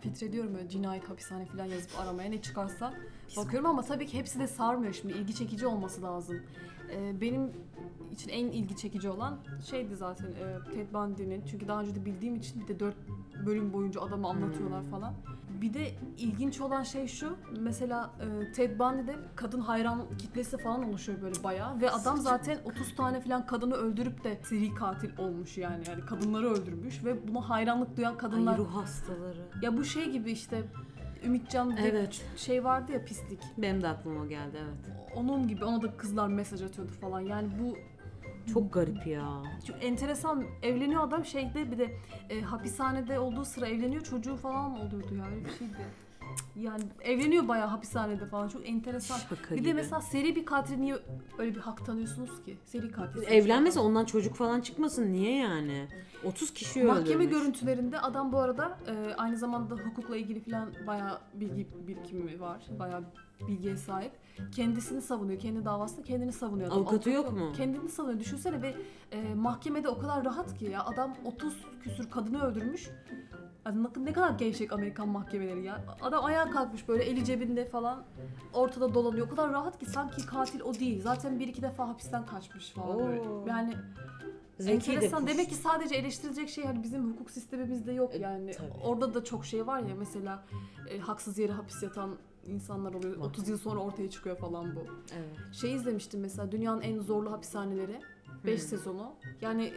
filtreliyorum 0.00 0.54
böyle 0.54 0.68
cinayet 0.68 1.08
hapishane 1.10 1.46
falan 1.46 1.64
yazıp 1.64 1.98
aramaya 1.98 2.30
ne 2.30 2.42
çıkarsa 2.42 2.94
bakıyorum 3.36 3.70
ama 3.70 3.82
tabii 3.82 4.06
ki 4.06 4.18
hepsi 4.18 4.38
de 4.38 4.46
sarmıyor 4.46 4.92
şimdi 4.92 5.12
ilgi 5.12 5.34
çekici 5.34 5.66
olması 5.66 6.02
lazım. 6.02 6.36
Ee, 6.94 7.20
benim 7.20 7.50
için 8.12 8.28
en 8.28 8.46
ilgi 8.46 8.76
çekici 8.76 9.10
olan 9.10 9.38
şeydi 9.70 9.96
zaten 9.96 10.26
e, 10.26 10.72
Ted 10.74 10.92
Bundy'nin 10.94 11.42
çünkü 11.50 11.68
daha 11.68 11.80
önce 11.80 11.94
de 11.94 12.04
bildiğim 12.04 12.36
için 12.36 12.62
bir 12.62 12.68
de 12.68 12.80
4 12.80 12.94
bölüm 13.46 13.72
boyunca 13.72 14.00
adamı 14.00 14.28
anlatıyorlar 14.28 14.82
Hmm. 14.82 14.90
falan. 14.90 15.14
Bir 15.60 15.74
de 15.74 15.92
ilginç 16.18 16.60
olan 16.60 16.82
şey 16.82 17.06
şu 17.06 17.36
mesela 17.60 18.10
e, 18.20 18.52
Ted 18.52 18.78
Bundy'de 18.78 19.16
kadın 19.36 19.60
hayran 19.60 20.02
kitlesi 20.18 20.58
falan 20.58 20.88
oluşuyor 20.88 21.22
böyle 21.22 21.44
bayağı 21.44 21.80
ve 21.80 21.90
adam 21.90 22.16
zaten 22.16 22.58
30 22.64 22.96
tane 22.96 23.20
falan 23.20 23.46
kadını 23.46 23.74
öldürüp 23.74 24.24
de 24.24 24.40
seri 24.44 24.74
katil 24.74 25.18
olmuş 25.18 25.58
yani 25.58 25.84
yani 25.88 26.00
kadınları 26.06 26.50
öldürmüş 26.50 27.04
ve 27.04 27.28
buna 27.28 27.48
hayranlık 27.48 27.96
duyan 27.96 28.16
kadınlar 28.18 28.52
Ay 28.52 28.58
ruh 28.58 28.74
hastaları. 28.74 29.38
ya 29.62 29.76
bu 29.76 29.84
şey 29.84 30.10
gibi 30.10 30.30
işte 30.30 30.62
Ümitcan 31.24 31.76
diye 31.76 31.88
Evet. 31.88 32.24
bir 32.34 32.38
şey 32.40 32.64
vardı 32.64 32.92
ya 32.92 33.04
pislik. 33.04 33.40
Benim 33.58 33.82
de 33.82 33.88
aklıma 33.88 34.20
o 34.22 34.28
geldi 34.28 34.56
evet. 34.64 34.96
Onun 35.16 35.48
gibi 35.48 35.64
ona 35.64 35.82
da 35.82 35.96
kızlar 35.96 36.28
mesaj 36.28 36.62
atıyordu 36.62 36.92
falan. 36.92 37.20
Yani 37.20 37.48
bu 37.62 37.76
Çok 38.52 38.72
garip 38.72 39.06
ya. 39.06 39.42
çok 39.66 39.84
enteresan. 39.84 40.44
Evleniyor 40.62 41.02
adam 41.08 41.24
şeyde 41.24 41.72
bir 41.72 41.78
de 41.78 41.90
e, 42.30 42.40
hapishanede 42.40 43.18
olduğu 43.18 43.44
sıra 43.44 43.66
evleniyor 43.68 44.02
çocuğu 44.02 44.36
falan 44.36 44.72
oluyordu 44.80 45.14
ya 45.14 45.24
öyle 45.26 45.44
bir 45.44 45.50
şeydi. 45.50 45.72
Yani 46.56 46.82
evleniyor 47.02 47.48
bayağı 47.48 47.68
hapishanede 47.68 48.26
falan. 48.26 48.48
Çok 48.48 48.68
enteresan. 48.68 49.18
Şaka 49.18 49.50
bir 49.50 49.56
gibi. 49.56 49.68
de 49.68 49.72
mesela 49.72 50.00
seri 50.00 50.36
bir 50.36 50.46
katil 50.46 50.76
niye 50.76 50.96
öyle 51.38 51.54
bir 51.54 51.60
hak 51.60 51.86
tanıyorsunuz 51.86 52.44
ki? 52.44 52.58
Seri 52.64 52.90
katil. 52.90 53.22
Evlenmese 53.22 53.80
ondan 53.80 54.04
çocuk 54.04 54.34
falan 54.34 54.60
çıkmasın. 54.60 55.12
Niye 55.12 55.36
yani? 55.36 55.88
30 56.24 56.54
kişi 56.54 56.84
Mahkeme 56.84 57.24
öldürmüş. 57.24 57.30
görüntülerinde 57.38 58.00
adam 58.00 58.32
bu 58.32 58.38
arada 58.38 58.78
e, 58.86 59.14
aynı 59.14 59.36
zamanda 59.36 59.74
hukukla 59.74 60.16
ilgili 60.16 60.40
falan 60.40 60.72
bayağı 60.86 61.18
bilgi 61.34 61.68
birikimi 61.86 62.40
var. 62.40 62.62
Bayağı 62.78 63.04
bilgiye 63.48 63.76
sahip. 63.76 64.12
Kendisini 64.56 65.02
savunuyor. 65.02 65.38
Kendi 65.40 65.64
davasında 65.64 66.02
kendini 66.02 66.32
savunuyor. 66.32 66.68
adam. 66.68 66.78
Avukatı 66.78 67.10
Avukat 67.10 67.24
yok 67.24 67.32
mu? 67.32 67.52
Kendini 67.56 67.88
savunuyor. 67.88 68.20
Düşünsene 68.20 68.62
ve 68.62 68.74
e, 69.12 69.34
mahkemede 69.34 69.88
o 69.88 69.98
kadar 69.98 70.24
rahat 70.24 70.58
ki 70.58 70.64
ya 70.64 70.84
adam 70.84 71.14
30 71.24 71.54
küsür 71.82 72.10
kadını 72.10 72.42
öldürmüş. 72.44 72.90
Ne- 73.96 74.12
kadar 74.12 74.30
gevşek 74.30 74.72
Amerikan 74.72 75.08
mahkemeleri 75.08 75.62
ya. 75.64 75.84
Adam 76.02 76.24
ayağa 76.24 76.50
kalkmış 76.50 76.88
böyle 76.88 77.04
eli 77.04 77.24
cebinde 77.24 77.64
falan 77.68 78.02
ortada 78.52 78.94
dolanıyor. 78.94 79.26
O 79.26 79.30
kadar 79.30 79.52
rahat 79.52 79.78
ki 79.78 79.86
sanki 79.86 80.26
katil 80.26 80.60
o 80.60 80.74
değil. 80.74 81.02
Zaten 81.02 81.38
bir 81.38 81.48
iki 81.48 81.62
defa 81.62 81.88
hapisten 81.88 82.26
kaçmış 82.26 82.70
falan 82.70 82.98
böyle. 82.98 83.20
Oo. 83.20 83.44
Yani 83.48 83.74
Zeki 84.58 84.90
de 84.90 84.92
Enteresan. 84.94 85.24
kuş. 85.24 85.32
Demek 85.32 85.48
ki 85.48 85.54
sadece 85.54 85.94
eleştirilecek 85.94 86.48
şey 86.48 86.64
hani 86.64 86.82
bizim 86.82 87.12
hukuk 87.12 87.30
sistemimizde 87.30 87.92
yok 87.92 88.14
E, 88.14 88.18
yani. 88.18 88.50
tabii. 88.52 88.68
Orada 88.84 89.14
da 89.14 89.24
çok 89.24 89.44
şey 89.46 89.66
var 89.66 89.78
ya 89.80 89.94
mesela 89.98 90.44
e, 90.90 90.98
haksız 90.98 91.38
yere 91.38 91.52
hapis 91.52 91.82
yatan 91.82 92.10
insanlar 92.46 92.94
oluyor. 92.94 93.16
Var. 93.16 93.26
30 93.26 93.48
yıl 93.48 93.58
sonra 93.58 93.80
ortaya 93.80 94.10
çıkıyor 94.10 94.36
falan 94.36 94.76
bu. 94.76 94.80
Evet. 95.16 95.54
Şey 95.54 95.74
izlemiştim 95.74 96.20
mesela 96.20 96.52
dünyanın 96.52 96.80
en 96.80 97.00
zorlu 97.00 97.32
hapishaneleri 97.32 98.00
5 98.46 98.60
Hmm. 98.60 98.68
sezonu. 98.68 99.12
Yani 99.40 99.72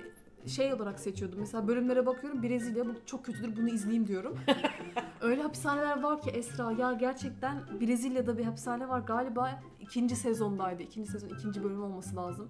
şey 0.48 0.74
olarak 0.74 1.00
seçiyordum. 1.00 1.40
Mesela 1.40 1.68
bölümlere 1.68 2.06
bakıyorum 2.06 2.44
Brezilya 2.44 2.86
bu 2.86 2.92
çok 3.06 3.26
kötüdür 3.26 3.58
bunu 3.58 3.70
izleyeyim 3.70 4.08
diyorum. 4.08 4.38
Öyle 5.22 5.42
hapishaneler 5.42 6.04
var 6.04 6.22
ki 6.22 6.30
Esra 6.30 6.72
ya 6.72 6.94
gerçekten 6.94 7.58
Brezilya'da 7.82 8.38
bir 8.38 8.44
hapishane 8.44 8.90
var 8.90 9.00
galiba 9.00 9.60
ikinci 9.88 10.16
sezondaydı. 10.16 10.84
İkinci 10.84 11.12
sezon 11.12 11.30
ikinci 11.30 11.64
bölüm 11.64 11.84
olması 11.84 12.16
lazım. 12.16 12.50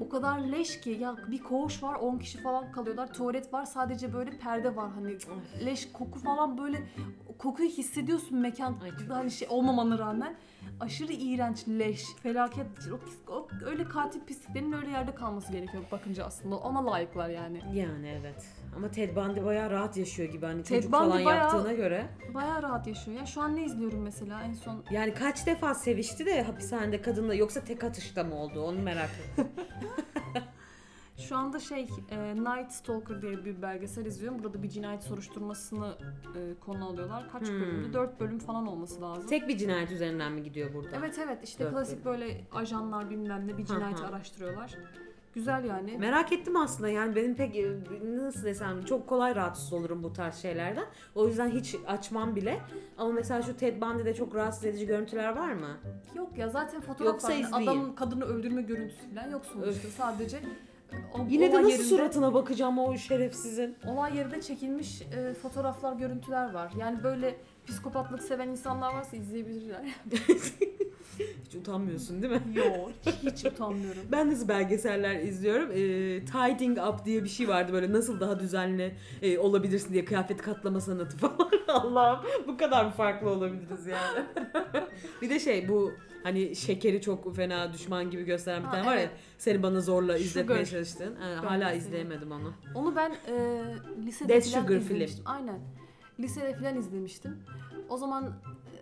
O 0.00 0.08
kadar 0.08 0.38
leş 0.38 0.80
ki 0.80 0.90
ya 0.90 1.16
bir 1.30 1.42
koğuş 1.42 1.82
var 1.82 1.94
10 1.94 2.18
kişi 2.18 2.38
falan 2.38 2.72
kalıyorlar. 2.72 3.14
Tuvalet 3.14 3.52
var 3.52 3.64
sadece 3.64 4.12
böyle 4.12 4.38
perde 4.38 4.76
var 4.76 4.90
hani 4.90 5.16
leş 5.64 5.92
koku 5.92 6.18
falan 6.18 6.58
böyle 6.58 6.82
kokuyu 7.38 7.68
hissediyorsun 7.68 8.38
mekan 8.38 8.76
hani 9.08 9.30
şey 9.30 9.48
olmamana 9.50 9.98
rağmen. 9.98 10.36
Aşırı 10.80 11.12
iğrenç, 11.12 11.68
leş, 11.68 12.04
felaket. 12.22 12.66
O, 13.28 13.32
o, 13.32 13.48
öyle 13.66 13.84
katil 13.84 14.20
pisliklerin 14.20 14.72
öyle 14.72 14.90
yerde 14.90 15.14
kalması 15.14 15.52
gerekiyor 15.52 15.84
bakınca 15.92 16.24
aslında. 16.24 16.56
Ona 16.56 16.86
layıklar 16.86 17.28
yani. 17.28 17.62
Yani 17.74 18.08
evet. 18.20 18.46
Ama 18.76 18.90
Ted 18.90 19.16
Bundy 19.16 19.44
bayağı 19.44 19.70
rahat 19.70 19.96
yaşıyor 19.96 20.28
gibi 20.32 20.46
hani 20.46 20.62
Ted 20.62 20.76
çocuk 20.76 20.92
Bundy 20.92 21.02
falan 21.04 21.24
bayağı- 21.24 21.38
yaptığına 21.42 21.72
göre. 21.72 22.06
Bayağı 22.34 22.62
rahat 22.62 22.86
yaşıyor 22.86 23.18
ya. 23.20 23.26
Şu 23.26 23.40
an 23.42 23.56
ne 23.56 23.64
izliyorum 23.64 24.02
mesela 24.02 24.42
en 24.42 24.52
son? 24.52 24.84
Yani 24.90 25.14
kaç 25.14 25.46
defa 25.46 25.74
sevişti 25.74 26.26
de 26.26 26.42
hapishanede 26.42 27.02
kadınla 27.02 27.34
yoksa 27.34 27.60
tek 27.64 27.84
atışta 27.84 28.24
mı 28.24 28.34
oldu 28.34 28.62
onu 28.62 28.82
merak 28.82 29.10
ettim. 29.10 29.48
Şu 31.28 31.36
anda 31.36 31.60
şey 31.60 31.88
e, 32.10 32.34
Night 32.36 32.72
Stalker 32.72 33.22
diye 33.22 33.44
bir 33.44 33.62
belgesel 33.62 34.06
izliyorum. 34.06 34.44
Burada 34.44 34.62
bir 34.62 34.68
cinayet 34.68 35.02
soruşturmasını 35.02 35.94
e, 36.36 36.54
konu 36.60 36.86
alıyorlar. 36.88 37.28
Kaç 37.32 37.48
Hmm. 37.48 37.60
bölümdü? 37.60 37.92
4 37.92 38.20
bölüm 38.20 38.38
falan 38.38 38.66
olması 38.66 39.00
lazım. 39.00 39.26
Tek 39.26 39.48
bir 39.48 39.58
cinayet 39.58 39.90
üzerinden 39.90 40.32
mi 40.32 40.42
gidiyor 40.42 40.74
burada? 40.74 40.96
Evet 40.98 41.18
evet 41.18 41.38
işte 41.44 41.64
Dört 41.64 41.72
klasik 41.74 42.04
böyle 42.04 42.40
ajanlar 42.52 43.10
bilmem 43.10 43.48
ne 43.48 43.58
bir 43.58 43.68
Hı 43.68 43.72
hı. 43.72 43.76
cinayeti 43.76 44.02
araştırıyorlar. 44.04 44.74
Güzel 45.34 45.64
yani. 45.64 45.98
Merak 45.98 46.32
ettim 46.32 46.56
aslında 46.56 46.88
yani 46.88 47.16
benim 47.16 47.34
pek 47.34 47.64
nasıl 48.04 48.44
desem 48.44 48.84
çok 48.84 49.06
kolay 49.06 49.34
rahatsız 49.34 49.72
olurum 49.72 50.02
bu 50.02 50.12
tarz 50.12 50.34
şeylerden. 50.36 50.84
O 51.14 51.26
yüzden 51.28 51.48
hiç 51.48 51.76
açmam 51.86 52.36
bile. 52.36 52.60
Ama 52.98 53.12
mesela 53.12 53.42
şu 53.42 53.56
Ted 53.56 53.80
Bundy'de 53.80 54.14
çok 54.14 54.34
rahatsız 54.34 54.64
edici 54.64 54.86
görüntüler 54.86 55.36
var 55.36 55.52
mı? 55.52 55.76
Yok 56.14 56.38
ya 56.38 56.48
zaten 56.48 56.80
fotoğraf 56.80 57.12
Yoksa 57.12 57.28
var. 57.28 57.34
izleyeyim. 57.34 57.68
Adamın 57.68 57.92
kadını 57.94 58.24
öldürme 58.24 58.62
görüntüsü 58.62 59.14
falan 59.14 59.30
yok 59.30 59.44
sonuçta. 59.46 59.88
Sadece 59.88 60.36
e, 60.36 60.96
o, 61.14 61.26
Yine 61.28 61.52
de 61.52 61.56
nasıl 61.56 61.68
yerinde- 61.70 61.84
suratına 61.88 62.34
bakacağım 62.34 62.78
o 62.78 62.96
şerefsizin? 62.96 63.76
Olay 63.88 64.16
yerinde 64.16 64.40
çekilmiş 64.42 65.02
e, 65.02 65.34
fotoğraflar, 65.34 65.92
görüntüler 65.96 66.52
var. 66.52 66.72
Yani 66.78 67.02
böyle 67.02 67.36
psikopatlık 67.66 68.22
seven 68.22 68.48
insanlar 68.48 68.94
varsa 68.94 69.16
izleyebilirler. 69.16 69.80
Hiç 71.46 71.54
utanmıyorsun 71.54 72.22
değil 72.22 72.32
mi? 72.32 72.40
Yok, 72.54 72.90
hiç 73.22 73.44
utanmıyorum. 73.44 74.02
Ben 74.12 74.30
nasıl 74.30 74.48
belgeseller 74.48 75.14
izliyorum? 75.20 75.70
Ee, 75.70 76.24
tidying 76.24 76.78
up 76.78 77.04
diye 77.04 77.24
bir 77.24 77.28
şey 77.28 77.48
vardı 77.48 77.72
böyle 77.72 77.92
nasıl 77.92 78.20
daha 78.20 78.40
düzenli 78.40 78.94
e, 79.22 79.38
olabilirsin 79.38 79.92
diye 79.92 80.04
kıyafet 80.04 80.42
katlama 80.42 80.80
sanatı 80.80 81.16
falan. 81.18 81.50
Allah'ım 81.68 82.20
bu 82.46 82.56
kadar 82.56 82.84
mı 82.84 82.90
farklı 82.90 83.30
olabiliriz 83.30 83.86
yani? 83.86 84.26
bir 85.22 85.30
de 85.30 85.40
şey 85.40 85.68
bu 85.68 85.92
hani 86.22 86.56
şekeri 86.56 87.00
çok 87.00 87.36
fena 87.36 87.72
düşman 87.72 88.10
gibi 88.10 88.24
gösteren 88.24 88.62
bir 88.62 88.66
Ha, 88.66 88.72
tane 88.72 88.86
var 88.86 88.96
ya 88.96 89.10
seni 89.38 89.62
bana 89.62 89.80
zorla 89.80 90.16
izletmeye 90.18 90.66
çalıştın. 90.66 91.16
Ee, 91.16 91.34
hala 91.34 91.72
izleyemedim 91.72 92.32
onu. 92.32 92.52
Onu 92.74 92.96
ben 92.96 93.10
e, 93.10 93.62
lisede 94.06 94.28
Death 94.28 94.46
Sugar 94.46 94.76
izlemiştim. 94.76 95.24
Aynen. 95.26 95.58
Lisede 96.20 96.54
falan 96.54 96.76
izlemiştim. 96.76 97.38
O 97.88 97.96
zaman 97.96 98.32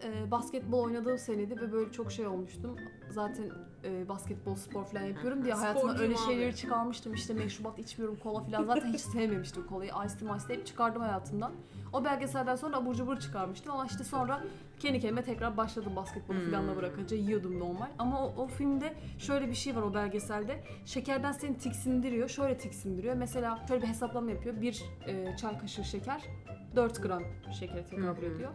e, 0.04 0.30
basketbol 0.30 0.84
oynadığım 0.84 1.18
seneydi 1.18 1.60
ve 1.60 1.72
böyle 1.72 1.92
çok 1.92 2.12
şey 2.12 2.26
olmuştum. 2.26 2.76
Zaten 3.10 3.44
e, 3.84 4.08
basketbol 4.08 4.54
spor 4.54 4.84
falan 4.84 5.04
yapıyorum 5.04 5.44
diye 5.44 5.54
hayatıma 5.54 5.80
Sporcuyum 5.92 6.12
öyle 6.12 6.22
abi. 6.22 6.26
şeyleri 6.32 6.56
çıkarmıştım. 6.56 7.14
İşte 7.14 7.34
meşrubat 7.34 7.78
içmiyorum, 7.78 8.16
kola 8.22 8.40
falan. 8.40 8.64
Zaten 8.64 8.92
hiç 8.92 9.00
sevmemiştim 9.00 9.66
kolayı. 9.66 9.90
Ice 10.06 10.14
ice 10.26 10.54
hep 10.54 10.66
çıkardım 10.66 11.02
hayatımdan. 11.02 11.52
O 11.92 12.04
belgeselden 12.04 12.56
sonra 12.56 12.76
abur 12.76 12.94
cubur 12.94 13.16
çıkarmıştım 13.16 13.72
ama 13.72 13.86
işte 13.86 14.04
sonra 14.04 14.40
kendi 14.80 15.00
kendime 15.00 15.22
tekrar 15.22 15.56
başladım 15.56 15.92
basketbolu 15.96 16.38
Hmm. 16.38 16.50
falan 16.50 16.68
da 16.68 16.76
bırakınca 16.76 17.16
yiyordum 17.16 17.58
normal. 17.58 17.88
Ama 17.98 18.26
o, 18.26 18.34
o 18.42 18.46
filmde 18.46 18.94
şöyle 19.18 19.48
bir 19.48 19.54
şey 19.54 19.76
var 19.76 19.82
o 19.82 19.94
belgeselde. 19.94 20.64
Şekerden 20.84 21.32
seni 21.32 21.58
tiksindiriyor. 21.58 22.28
Şöyle 22.28 22.58
tiksindiriyor. 22.58 23.14
Mesela 23.14 23.64
şöyle 23.68 23.82
bir 23.82 23.88
hesaplama 23.88 24.30
yapıyor. 24.30 24.60
Bir 24.60 24.82
e, 25.06 25.36
çay 25.36 25.58
kaşığı 25.58 25.84
şeker 25.84 26.22
4 26.76 27.02
gram 27.02 27.22
şekere 27.58 27.84
tekabül 27.84 28.22
ediyor. 28.22 28.50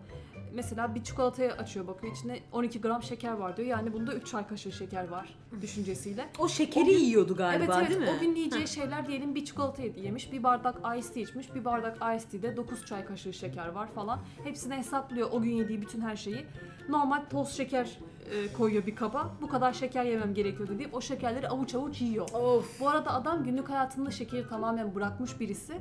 Mesela 0.54 0.96
bir 0.96 1.04
çikolatayı 1.04 1.52
açıyor 1.54 1.88
bakıyor 1.88 2.14
içinde 2.14 2.40
12 2.52 2.82
gram 2.82 3.04
şeker 3.04 3.32
var 3.34 3.58
diyor. 3.58 3.68
Yani 3.68 3.94
bunda 3.94 4.14
3 4.14 4.28
çay 4.28 4.48
kaşığı 4.48 4.72
şeker 4.72 5.08
var 5.08 5.36
düşüncesiyle. 5.62 6.30
O 6.40 6.48
şekeri 6.48 6.84
O 6.84 6.88
gün- 6.88 6.98
yiyordu 6.98 7.36
galiba 7.36 7.64
evet 7.64 7.76
evet 7.78 7.90
değil 7.90 8.02
mi? 8.02 8.18
o 8.18 8.20
gün 8.20 8.36
yiyeceği 8.36 8.68
şeyler 8.68 9.08
diyelim 9.08 9.36
bir 9.36 9.46
çikolata 9.46 9.84
yemiş, 9.84 10.32
bir 10.32 10.44
bardak 10.44 10.76
ice 11.00 11.14
tea 11.14 11.24
içmiş, 11.24 11.56
bir 11.56 11.66
bardak 11.66 11.96
ice 12.18 12.26
tea'de 12.30 12.58
9 12.58 12.86
çay 12.86 13.06
kaşığı 13.06 13.34
şeker 13.34 13.68
var 13.68 13.88
falan. 13.88 14.20
Hepsini 14.44 14.74
hesaplıyor 14.76 15.30
o 15.32 15.42
gün 15.42 15.52
yediği 15.52 15.82
bütün 15.82 16.02
her 16.02 16.16
şeyi. 16.16 16.46
Normal 16.90 17.22
toz 17.30 17.50
şeker 17.50 17.98
e, 18.32 18.54
koyuyor 18.54 18.86
bir 18.86 18.96
kaba. 18.96 19.32
Bu 19.42 19.48
kadar 19.48 19.74
şeker 19.74 20.04
yemem 20.04 20.34
gerekiyordu 20.34 20.78
deyip 20.80 20.96
o 20.96 21.02
şekerleri 21.02 21.48
avuç 21.50 21.76
avuç 21.76 22.02
yiyor. 22.02 22.30
Of. 22.34 22.80
Bu 22.80 22.90
arada 22.90 23.14
adam 23.14 23.44
günlük 23.44 23.70
hayatında 23.70 24.12
şekeri 24.12 24.48
tamamen 24.50 24.96
bırakmış 24.96 25.40
birisi. 25.40 25.74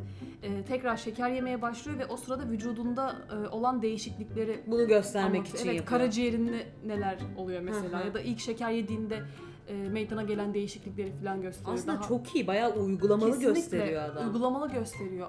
Ee, 0.42 0.62
tekrar 0.64 0.96
şeker 0.96 1.30
yemeye 1.30 1.62
başlıyor 1.62 1.98
ve 1.98 2.07
o 2.07 2.16
sırada 2.16 2.48
vücudunda 2.50 3.14
e, 3.44 3.48
olan 3.48 3.83
değişiklikleri 3.83 4.61
Bunu 4.66 4.87
göstermek 4.88 5.35
anlatıyor. 5.40 5.59
için 5.59 5.68
Evet, 5.68 5.76
yapıyor. 5.80 5.98
karaciğerinde 6.00 6.66
neler 6.87 7.18
oluyor 7.37 7.61
mesela 7.61 8.00
ya 8.00 8.14
da 8.14 8.20
ilk 8.20 8.40
şeker 8.40 8.70
yediğinde 8.70 9.22
e, 9.68 9.74
meydana 9.74 10.22
gelen 10.22 10.54
değişiklikleri 10.54 11.12
falan 11.22 11.42
gösteriyor. 11.42 11.74
Aslında 11.74 11.92
Daha- 11.98 12.09
çok 12.09 12.35
iyi 12.35 12.46
bayağı 12.46 12.72
uygulamalı 12.74 13.30
Kesinlikle 13.30 13.54
gösteriyor 13.61 14.02
adam. 14.02 14.26
Uygulamalı 14.26 14.72
gösteriyor. 14.72 15.28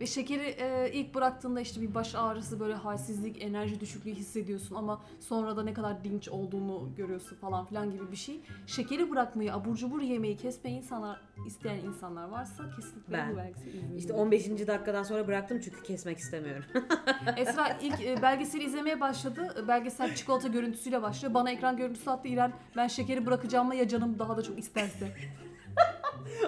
Ve 0.00 0.06
şekeri 0.06 0.42
e, 0.58 0.90
ilk 0.92 1.14
bıraktığında 1.14 1.60
işte 1.60 1.80
bir 1.80 1.94
baş 1.94 2.14
ağrısı, 2.14 2.60
böyle 2.60 2.74
halsizlik, 2.74 3.42
enerji 3.42 3.80
düşüklüğü 3.80 4.14
hissediyorsun 4.14 4.74
ama 4.74 5.02
sonra 5.20 5.56
da 5.56 5.62
ne 5.62 5.74
kadar 5.74 6.04
dinç 6.04 6.28
olduğunu 6.28 6.90
görüyorsun 6.96 7.36
falan 7.36 7.66
filan 7.66 7.90
gibi 7.90 8.10
bir 8.10 8.16
şey. 8.16 8.40
Şekeri 8.66 9.10
bırakmayı, 9.10 9.54
abur 9.54 9.76
cubur 9.76 10.00
yemeyi 10.00 10.36
kesmeyi 10.36 10.76
insanlar 10.76 11.20
isteyen 11.46 11.76
insanlar 11.78 12.28
varsa 12.28 12.70
kesinlikle 12.76 13.12
Ben. 13.12 13.32
bu 13.32 13.36
belgeseli 13.36 13.68
izleyin. 13.76 13.96
İşte 13.96 14.12
15. 14.12 14.48
dakikadan 14.66 15.02
sonra 15.02 15.26
bıraktım 15.26 15.60
çünkü 15.64 15.82
kesmek 15.82 16.18
istemiyorum. 16.18 16.64
Esra 17.36 17.68
ilk 17.82 18.00
e, 18.00 18.22
belgeseli 18.22 18.64
izlemeye 18.64 19.00
başladı. 19.00 19.64
Belgesel 19.68 20.14
çikolata 20.14 20.48
görüntüsüyle 20.48 21.02
başlıyor. 21.02 21.34
Bana 21.34 21.50
ekran 21.50 21.76
görüntüsü 21.76 22.10
attı 22.10 22.28
İrem. 22.28 22.52
Ben 22.76 22.88
şekeri 22.88 23.26
bırakacağıma 23.26 23.74
ya 23.74 23.88
canım 23.88 24.18
daha 24.18 24.36
da 24.36 24.42
çok 24.42 24.58
isterse. 24.58 25.16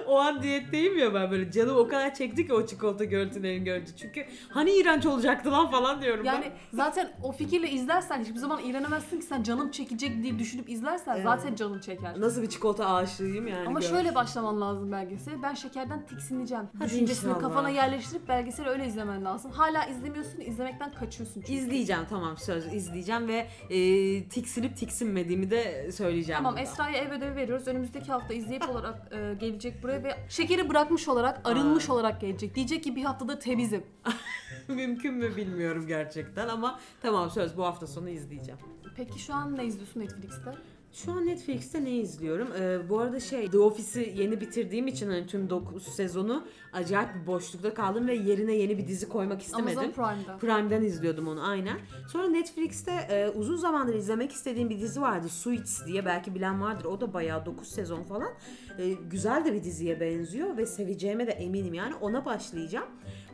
O 0.06 0.18
an 0.18 0.42
diyetteyim 0.42 0.98
ya 0.98 1.14
ben 1.14 1.30
böyle 1.30 1.50
canım 1.50 1.76
o 1.76 1.88
kadar 1.88 2.14
çekti 2.14 2.46
ki 2.46 2.54
o 2.54 2.66
çikolata 2.66 3.04
görüntülerini 3.04 3.64
görünce. 3.64 3.92
Çünkü 3.96 4.26
hani 4.48 4.70
iğrenç 4.70 5.06
olacaktı 5.06 5.52
lan 5.52 5.70
falan 5.70 6.02
diyorum 6.02 6.24
Yani 6.24 6.52
zaten 6.72 7.12
o 7.22 7.32
fikirle 7.32 7.70
izlersen 7.70 8.20
hiçbir 8.20 8.36
zaman 8.38 8.64
iğrenemezsin 8.64 9.20
ki 9.20 9.26
sen 9.26 9.42
canım 9.42 9.70
çekecek 9.70 10.22
diye 10.22 10.38
düşünüp 10.38 10.68
izlersen 10.70 11.14
Evet. 11.14 11.24
zaten 11.24 11.54
canın 11.54 11.80
çeker. 11.80 12.14
ben. 12.14 12.20
Nasıl 12.20 12.42
bir 12.42 12.48
çikolata 12.48 12.94
aşığıyım 12.94 13.46
yani. 13.46 13.68
Ama 13.68 13.80
gör. 13.80 13.88
şöyle 13.88 14.14
başlaman 14.14 14.60
lazım 14.60 14.92
belgeseli. 14.92 15.42
Ben 15.42 15.54
şekerden 15.54 16.06
tiksineceğim. 16.06 16.64
Hadi 16.78 16.88
Düşüncesini 16.90 17.28
inşallah. 17.30 17.42
kafana 17.42 17.70
yerleştirip 17.70 18.28
belgeseli 18.28 18.68
öyle 18.68 18.86
izlemen 18.86 19.24
lazım. 19.24 19.50
Hala 19.52 19.84
izlemiyorsun, 19.84 20.40
izlemekten 20.40 20.92
kaçıyorsun 20.92 21.40
çünkü. 21.40 21.52
İzleyeceğim 21.52 22.02
tamam 22.10 22.36
söz 22.36 22.74
izleyeceğim 22.74 23.28
ve 23.28 23.46
e, 23.70 23.78
tiksinip 24.28 24.76
tiksinmediğimi 24.76 25.50
de 25.50 25.92
söyleyeceğim. 25.92 26.42
Tamam. 26.42 26.58
Esra'ya 26.58 26.96
ev 26.98 27.10
ödevi 27.12 27.36
veriyoruz. 27.36 27.68
Önümüzdeki 27.68 28.12
hafta 28.12 28.34
izleyip 28.34 28.68
olarak 28.70 29.12
e, 29.12 29.34
gelecek 29.40 29.65
buraya 29.82 30.04
ve 30.04 30.16
şekeri 30.28 30.68
bırakmış 30.68 31.08
olarak, 31.08 31.40
arınmış 31.44 31.90
olarak 31.90 32.20
gelecek. 32.20 32.54
Diyecek 32.54 32.84
ki 32.84 32.96
bir 32.96 33.04
haftada 33.04 33.38
temizim. 33.38 33.84
Mümkün 34.68 35.14
mü 35.14 35.36
bilmiyorum 35.36 35.86
gerçekten 35.86 36.48
ama 36.48 36.80
tamam 37.02 37.30
söz 37.30 37.56
bu 37.56 37.64
hafta 37.64 37.86
sonu 37.86 38.08
izleyeceğim. 38.08 38.60
Peki 38.96 39.18
şu 39.18 39.34
an 39.34 39.56
ne 39.56 39.64
izliyorsun 39.64 40.00
Netflix'te? 40.00 40.54
Şu 41.04 41.12
an 41.12 41.26
Netflix'te 41.26 41.84
ne 41.84 41.90
izliyorum? 41.90 42.48
Ee, 42.60 42.88
bu 42.88 43.00
arada 43.00 43.20
şey 43.20 43.50
The 43.50 43.58
Office'i 43.58 44.18
yeni 44.18 44.40
bitirdiğim 44.40 44.86
için 44.86 45.10
hani 45.10 45.26
tüm 45.26 45.50
9 45.50 45.82
sezonu 45.82 46.44
acayip 46.72 47.08
bir 47.14 47.26
boşlukta 47.26 47.74
kaldım 47.74 48.08
ve 48.08 48.14
yerine 48.14 48.54
yeni 48.54 48.78
bir 48.78 48.88
dizi 48.88 49.08
koymak 49.08 49.42
istemedim. 49.42 49.78
Amazon 49.78 49.92
Prime'da. 49.92 50.38
Prime'den 50.38 50.82
izliyordum 50.82 51.28
onu 51.28 51.48
aynen. 51.48 51.76
Sonra 52.12 52.28
Netflix'te 52.28 52.92
e, 52.92 53.28
uzun 53.28 53.56
zamandır 53.56 53.94
izlemek 53.94 54.32
istediğim 54.32 54.70
bir 54.70 54.80
dizi 54.80 55.00
vardı. 55.00 55.28
Suits 55.28 55.86
diye 55.86 56.04
belki 56.04 56.34
bilen 56.34 56.60
vardır. 56.60 56.84
O 56.84 57.00
da 57.00 57.14
bayağı 57.14 57.46
9 57.46 57.68
sezon 57.68 58.02
falan. 58.02 58.30
E, 58.78 58.92
güzel 58.92 59.44
de 59.44 59.52
bir 59.52 59.64
diziye 59.64 60.00
benziyor 60.00 60.56
ve 60.56 60.66
seveceğime 60.66 61.26
de 61.26 61.32
eminim 61.32 61.74
yani 61.74 61.94
ona 61.94 62.24
başlayacağım. 62.24 62.86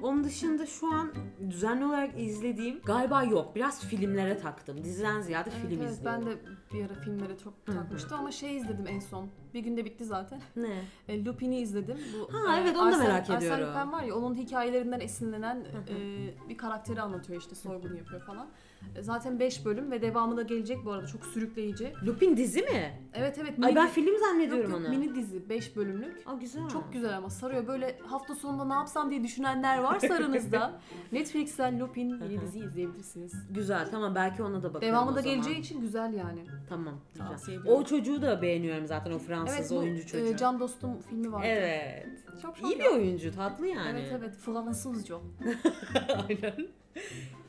Onun 0.03 0.25
dışında 0.25 0.67
şu 0.67 0.95
an 0.95 1.13
düzenli 1.51 1.85
olarak 1.85 2.21
izlediğim 2.21 2.81
galiba 2.85 3.23
yok. 3.23 3.55
Biraz 3.55 3.85
filmlere 3.85 4.39
taktım. 4.39 4.85
Diziden 4.85 5.21
ziyade 5.21 5.51
Evet, 5.53 5.69
film 5.69 5.83
evet, 5.83 5.93
izliyorum. 5.93 6.27
ben 6.27 6.33
de 6.33 6.39
bir 6.73 6.85
ara 6.87 6.95
filmlere 6.95 7.39
çok 7.39 7.53
hı. 7.67 7.73
takmıştım 7.73 8.19
ama 8.19 8.31
şey 8.33 8.57
izledim 8.57 8.87
en 8.89 9.01
son. 9.01 9.29
Bir 9.55 9.61
günde 9.61 9.85
bitti 9.85 10.05
zaten. 10.05 10.41
Ne? 10.57 10.83
E, 11.09 11.25
Lupin'i 11.25 11.59
izledim. 11.61 11.99
Bu, 12.15 12.35
Ha, 12.35 12.57
evet, 12.61 12.77
onu 12.77 12.93
da 12.93 12.97
Arsène- 12.97 12.99
merak 12.99 13.31
ediyorum. 13.31 13.69
Lupin 13.75 13.93
var 13.93 14.03
ya 14.03 14.15
onun 14.15 14.35
hikayelerinden 14.35 15.01
esinlenen 15.01 15.57
e, 15.89 16.49
bir 16.49 16.57
karakteri 16.57 17.01
anlatıyor 17.01 17.41
işte 17.41 17.55
soygun 17.55 17.95
yapıyor 17.97 18.21
falan. 18.27 18.49
E, 18.97 19.03
Zaten 19.03 19.39
5 19.41 19.65
bölüm 19.65 19.91
ve 19.91 20.03
devamı 20.03 20.37
da 20.37 20.43
gelecek 20.43 20.85
bu 20.85 20.93
arada 20.93 21.07
çok 21.07 21.27
sürükleyici. 21.27 21.93
Lupin 22.07 22.37
dizi 22.37 22.63
mi? 22.63 22.93
Evet 23.15 23.39
evet. 23.43 23.65
Ay 23.65 23.75
ben 23.77 23.89
film 23.89 24.07
yok, 24.07 24.19
zannediyorum 24.21 24.71
yok, 24.71 24.81
onu. 24.81 24.89
mini 24.89 25.15
dizi 25.15 25.49
5 25.49 25.77
bölümlük. 25.77 26.23
Aa 26.27 26.35
güzel. 26.35 26.69
Çok 26.69 26.93
güzel 26.93 27.17
ama 27.17 27.31
sarıyor. 27.31 27.67
Böyle 27.67 27.99
hafta 28.07 28.35
sonunda 28.35 28.65
ne 28.65 28.73
yapsam 28.75 29.11
diye 29.11 29.23
düşünenler 29.25 29.79
varsa 29.79 30.15
aranızda 30.15 30.81
Netflix'ten 31.13 31.81
Lupin 31.81 32.09
yeni 32.31 32.41
dizi 32.41 32.59
izleyebilirsiniz. 32.59 33.33
Güzel 33.51 33.91
tamam 33.91 34.15
belki 34.15 34.43
ona 34.43 34.63
da 34.63 34.75
bakarım 34.75 34.93
Devamı 34.93 35.11
o 35.11 35.15
da 35.15 35.21
zaman. 35.23 35.35
geleceği 35.37 35.61
için 35.61 35.81
güzel 35.81 36.13
yani. 36.15 36.45
Tamam 36.69 36.95
Tavsiye 37.19 37.57
güzel. 37.57 37.73
O 37.73 37.85
çocuğu 37.85 38.23
da 38.23 38.43
beğeniyorum 38.43 38.87
zaten 38.87 39.13
o 39.13 39.19
Fransız 39.19 39.57
Evet 39.59 39.71
bu 39.71 39.77
oyuncu 39.77 40.07
çocuğu. 40.07 40.27
e, 40.27 40.37
Can 40.37 40.61
Dostum 40.61 41.01
filmi 41.11 41.33
vardı. 41.33 41.47
Evet. 41.49 42.07
Çok 42.43 42.63
İyi 42.63 42.79
bir 42.79 42.87
oyuncu 42.87 43.35
tatlı 43.35 43.67
yani. 43.67 43.99
Evet 44.01 44.13
evet 44.19 44.37
Fransızca. 44.37 45.17
Aynen. 46.29 46.67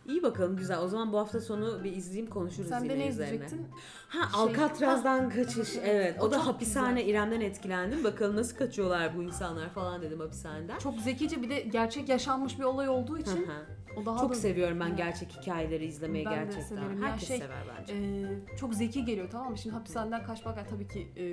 İyi 0.08 0.24
bakalım 0.24 0.56
güzel. 0.58 0.80
O 0.80 0.88
zaman 0.88 1.13
bu 1.13 1.18
hafta 1.20 1.42
sonu 1.42 1.84
bir 1.84 1.92
izleyeyim 1.96 2.30
konuşuruz 2.30 2.70
Sen 2.70 2.84
yine 2.84 2.94
de 2.94 3.00
ne 3.00 3.08
üzerine. 3.08 3.36
izleyecektin? 3.36 3.68
Ha 4.08 4.30
Şey- 4.32 4.42
Alcatraz'dan 4.42 5.30
kaçış. 5.30 5.70
evet. 5.84 6.18
O, 6.22 6.26
O 6.26 6.32
da 6.32 6.36
çok 6.38 6.46
hapishane 6.48 7.06
İrem'den 7.06 7.42
etkilendim. 7.42 8.04
Bakalım 8.04 8.36
nasıl 8.36 8.58
kaçıyorlar 8.58 9.18
bu 9.18 9.24
insanlar 9.24 9.70
falan 9.70 10.02
dedim 10.02 10.20
hapishaneden. 10.20 10.78
Çok 10.80 11.00
zekice 11.00 11.42
bir 11.42 11.50
de 11.50 11.60
gerçek 11.62 12.10
yaşanmış 12.10 12.60
bir 12.60 12.63
olay 12.63 12.89
olduğu 12.89 13.16
Hı 13.18 13.22
için 13.22 13.48
hı. 13.48 14.00
o 14.02 14.06
daha 14.06 14.18
Çok 14.20 14.30
da 14.32 14.36
seviyorum 14.36 14.80
ben 14.80 14.88
Evet. 14.88 14.98
gerçek 14.98 15.32
hikayeleri 15.42 15.86
izlemeyi 15.86 16.26
Ben 16.26 16.32
de 16.32 16.36
gerçekten. 16.36 16.62
severim. 16.78 17.02
Ya 17.02 17.08
Herkes 17.08 17.28
şey, 17.28 17.38
sever 17.38 17.63
bence. 17.80 17.94
e, 17.94 18.58
çok 18.58 18.74
zeki 18.74 19.06
geliyor 19.06 19.28
tamam 19.32 19.52
mı? 19.52 19.58
Şimdi 19.58 19.76
hapishaneden 19.76 20.24
kaçmak 20.24 20.58
yani 20.58 20.68
tabii 20.70 20.88
ki 20.88 21.08
e, 21.18 21.24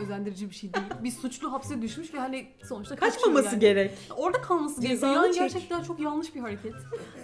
özendirici 0.00 0.50
bir 0.50 0.54
şey 0.54 0.74
değil. 0.74 0.86
Bir 1.04 1.10
suçlu 1.10 1.52
hapse 1.52 1.82
düşmüş 1.82 2.14
ve 2.14 2.18
hani 2.18 2.48
sonuçta 2.64 2.96
kaçıyor 2.96 3.14
Kaçmaması 3.14 3.46
yani. 3.46 3.60
gerek. 3.60 3.98
Orada 4.16 4.40
kalması 4.40 4.80
gerekiyor. 4.80 5.00
Cezanı 5.00 5.26
Yani 5.26 5.34
çek. 5.34 5.42
gerçekten 5.52 5.82
çok 5.82 6.00
yanlış 6.00 6.34
bir 6.34 6.40
hareket. 6.40 6.74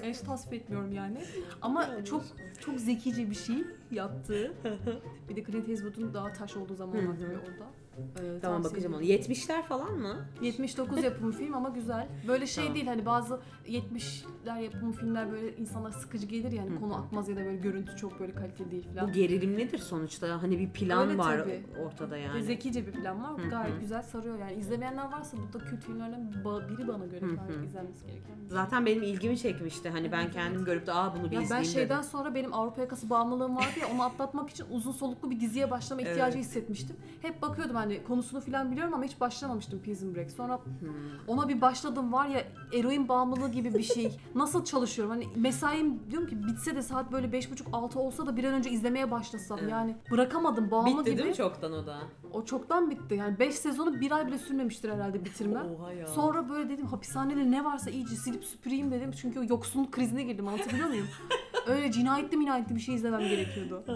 Yani 0.03 0.13
hiç 0.15 0.19
tasvip 0.21 0.53
etmiyorum 0.53 0.93
yani. 0.93 1.19
Ama 1.63 2.05
çok 2.05 2.23
çok 2.61 2.81
zekice 2.81 3.31
bir 3.31 3.35
şey 3.35 3.57
yaptığı. 3.91 4.53
bir 5.29 5.37
de 5.37 5.45
Clint 5.45 5.69
Eastwood'un 5.69 6.15
daha 6.15 6.33
taş 6.33 6.57
olduğu 6.57 6.75
zamanlar 6.75 7.03
tabii 7.17 7.39
orada. 7.39 7.67
Ee, 7.97 8.41
Tamam 8.43 8.63
tavsiye 8.63 8.73
bakacağım 8.73 8.95
onu. 8.95 9.03
ederim. 9.03 9.21
70'ler 9.33 9.63
falan 9.63 9.99
mı? 9.99 10.17
79 10.43 11.03
yapımı 11.05 11.33
film 11.33 11.55
ama 11.55 11.69
güzel. 11.69 12.09
Böyle 12.29 12.47
şey 12.47 12.65
Tamam. 12.65 12.75
değil 12.75 12.87
hani 12.87 13.07
bazı 13.07 13.41
70'ler 13.67 14.63
yapımı 14.63 14.93
filmler 14.93 15.33
böyle 15.33 15.57
insana 15.57 15.93
sıkıcı 15.93 16.27
gelir 16.27 16.53
yani 16.53 16.71
Hı 16.71 16.81
konu 16.81 16.95
akmaz 16.95 17.29
ya 17.29 17.37
da 17.37 17.41
böyle 17.41 17.57
görüntü 17.57 17.97
çok 17.97 18.21
böyle 18.21 18.35
kaliteli 18.35 18.71
değil 18.71 18.89
falan. 18.95 19.09
Bu 19.09 19.13
gerilimlidir 19.13 19.79
sonuçta. 19.79 20.43
Hani 20.43 20.59
bir 20.59 20.71
plan 20.71 21.09
Öyle 21.09 21.19
var 21.19 21.39
tabii. 21.39 21.63
ortada 21.87 22.17
yani. 22.17 22.43
zekice 22.43 22.87
bir 22.87 22.93
plan 22.93 23.23
var. 23.23 23.39
Hı 23.43 23.47
hı. 23.47 23.51
Gayet 23.51 23.81
güzel 23.81 24.03
sarıyor 24.03 24.39
yani. 24.39 24.55
İzlemeyenler 24.55 25.13
varsa 25.13 25.37
bu 25.37 25.53
da 25.59 25.65
kült 25.65 25.85
filmlerden 25.85 26.33
ba- 26.45 26.69
biri 26.79 26.89
bana 26.89 27.07
göre 27.07 27.21
Hı 27.21 27.27
hı. 27.27 27.37
gayet 27.37 27.65
izlenmesi 27.69 28.07
gereken 28.07 28.35
bir 28.37 28.41
şey. 28.41 28.49
Zaten 28.51 28.87
benim 28.87 29.03
ilgimi 29.03 29.39
çekmişti. 29.39 29.89
Hani 29.91 30.13
ben 30.13 30.31
kendim 30.31 30.65
görüp 30.65 30.87
de 30.87 30.93
aa 30.93 31.15
bunu 31.15 31.31
bir 31.31 31.37
Ya 31.37 31.41
ben 31.41 31.45
izleyeyim 31.45 31.71
şeyden 31.73 31.99
dedim. 31.99 32.11
sonra 32.11 32.35
benim 32.35 32.55
Avrupa 32.55 32.81
yakası 32.81 33.11
bağımlılığım 33.11 33.57
vardı 33.57 33.79
ya 33.81 33.87
onu 33.95 34.03
atlatmak 34.03 34.51
için 34.51 34.67
uzun 34.71 34.93
soluklu 34.93 35.31
bir 35.31 35.41
diziye 35.41 35.71
başlama 35.71 36.03
Evet. 36.03 36.11
ihtiyacı 36.11 36.39
hissetmiştim. 36.39 36.97
Hep 37.23 37.43
bakıyordum 37.43 37.77
hani 37.77 37.86
konusunu 38.05 38.41
falan 38.41 38.71
biliyorum 38.71 38.95
ama 38.95 39.05
hiç 39.05 39.21
başlamamıştım 39.21 39.83
Prison 39.83 40.15
Break. 40.15 40.31
Sonra 40.31 40.57
Hmm. 40.57 40.91
ona 41.27 41.49
bir 41.49 41.61
başladım 41.61 42.13
var 42.13 42.27
ya 42.29 42.45
eroin 42.75 43.09
bağımlılığı 43.09 43.49
gibi 43.49 43.75
bir 43.75 43.83
şey. 43.83 44.17
Nasıl 44.35 44.65
çalışıyorum? 44.65 45.15
Hani 45.15 45.27
mesaim 45.37 46.01
diyorum 46.11 46.29
ki 46.29 46.47
bitse 46.47 46.77
de 46.77 46.83
saat 46.83 47.13
böyle 47.13 47.27
5.30-6 47.27 47.99
olsa 47.99 48.27
da 48.27 48.37
bir 48.37 48.45
an 48.45 48.55
önce 48.55 48.71
izlemeye 48.71 49.11
başlasam. 49.11 49.59
Evet. 49.63 49.71
Yani 49.71 49.97
bırakamadım 50.11 50.71
bağımlı 50.71 51.01
Bitti 51.01 51.11
gibi. 51.11 51.19
değil 51.19 51.29
mi 51.31 51.35
çoktan 51.37 51.73
o 51.73 51.87
da? 51.87 51.99
O 52.33 52.45
çoktan 52.45 52.91
bitti. 52.91 53.15
Yani 53.15 53.39
5 53.39 53.55
sezonu 53.55 54.01
bir 54.01 54.11
ay 54.13 54.27
bile 54.27 54.39
sürmemiştir 54.39 54.91
herhalde 54.93 55.25
bitirmem. 55.25 55.67
Oha 55.81 55.93
ya. 55.93 56.07
Sonra 56.07 56.49
böyle 56.49 56.71
dedim 56.71 56.87
hapishanede 56.87 57.51
ne 57.51 57.65
varsa 57.65 57.91
iyice 57.91 58.17
silip 58.17 58.45
süpüreyim 58.45 58.91
dedim. 58.91 59.11
Çünkü 59.21 59.41
o 59.41 59.45
yoksunluk 59.49 59.93
krizine 59.93 60.23
girdim 60.23 60.49
anlatabiliyor 60.49 60.89
muyum? 60.89 61.07
Öyle 61.67 61.93
cinayetli 61.93 62.37
minayetli 62.37 62.75
bir 62.75 62.81
şey 62.81 62.95
izlemem 62.95 63.21
gerekiyordu. 63.21 63.85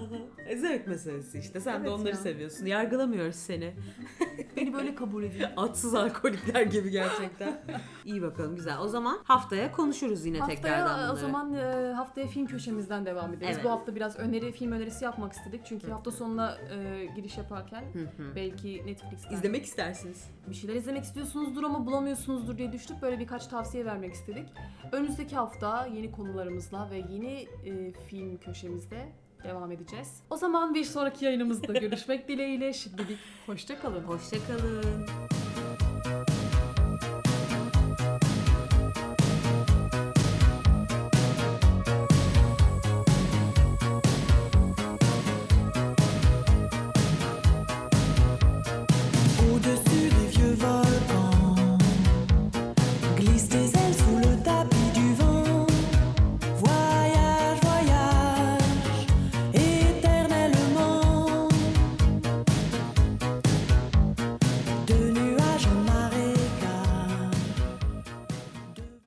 E, 0.48 0.56
Zevk 0.56 0.87
meselesi 0.87 1.38
işte. 1.38 1.61
Sen 1.61 1.74
de 1.74 1.88
Evet 1.88 1.98
onları 1.98 2.09
ya. 2.11 2.16
seviyorsun. 2.16 2.66
Yargılamıyoruz 2.66 3.35
seni. 3.37 3.74
Beni 4.56 4.72
böyle 4.72 4.94
kabul 4.94 5.22
edin. 5.24 5.44
Atsız 5.56 5.94
alkolikler 5.94 6.62
gibi 6.62 6.90
gerçekten. 6.90 7.62
İyi 8.04 8.22
bakalım 8.22 8.56
güzel. 8.56 8.78
O 8.78 8.88
zaman 8.88 9.18
haftaya 9.24 9.72
konuşuruz 9.72 10.26
yine 10.26 10.46
tekrardan 10.46 10.78
Haftaya 10.87 10.98
bunları. 10.98 11.12
o 11.12 11.16
zaman 11.16 11.54
e, 11.54 11.92
haftaya 11.92 12.26
film 12.26 12.46
köşemizden 12.46 13.06
devam 13.06 13.33
ederiz. 13.35 13.54
Evet. 13.56 13.64
Bu 13.64 13.70
hafta 13.70 13.94
biraz 13.96 14.18
öneri 14.18 14.52
film 14.52 14.72
önerisi 14.72 15.04
yapmak 15.04 15.33
istedik. 15.33 15.61
Çünkü 15.64 15.90
hafta 15.90 16.11
sonuna 16.11 16.56
e, 16.70 17.06
giriş 17.16 17.38
yaparken 17.38 17.85
Hı 17.92 17.98
hı. 17.98 18.37
belki 18.37 18.83
Netflix'ten 18.87 19.35
İzlemek 19.35 19.64
istersiniz. 19.64 20.24
bir 20.50 20.54
şeyler 20.54 20.74
izlemek 20.74 21.04
istiyorsunuzdur 21.04 21.62
ama 21.64 21.87
bulamıyorsunuzdur 21.87 22.59
diye 22.59 22.72
düştük. 22.72 23.02
Böyle 23.02 23.18
birkaç 23.18 23.46
tavsiye 23.46 23.85
vermek 23.85 24.14
istedik. 24.14 24.48
Önümüzdeki 24.92 25.37
hafta 25.37 25.87
yeni 25.87 26.11
konularımızla 26.12 26.90
ve 26.90 26.96
yeni 27.12 27.46
e, 27.66 27.92
film 28.07 28.37
köşemizde 28.37 29.09
devam 29.44 29.73
edeceğiz. 29.73 30.23
O 30.31 30.37
zaman 30.37 30.75
bir 30.75 30.85
sonraki 30.85 31.25
yayınımızda 31.25 31.73
görüşmek 31.73 32.29
dileğiyle. 32.29 32.73
Şimdilik 32.73 33.18
hoşça 33.46 33.81
kalın. 33.81 34.03
Hoşçakalın. 34.03 35.39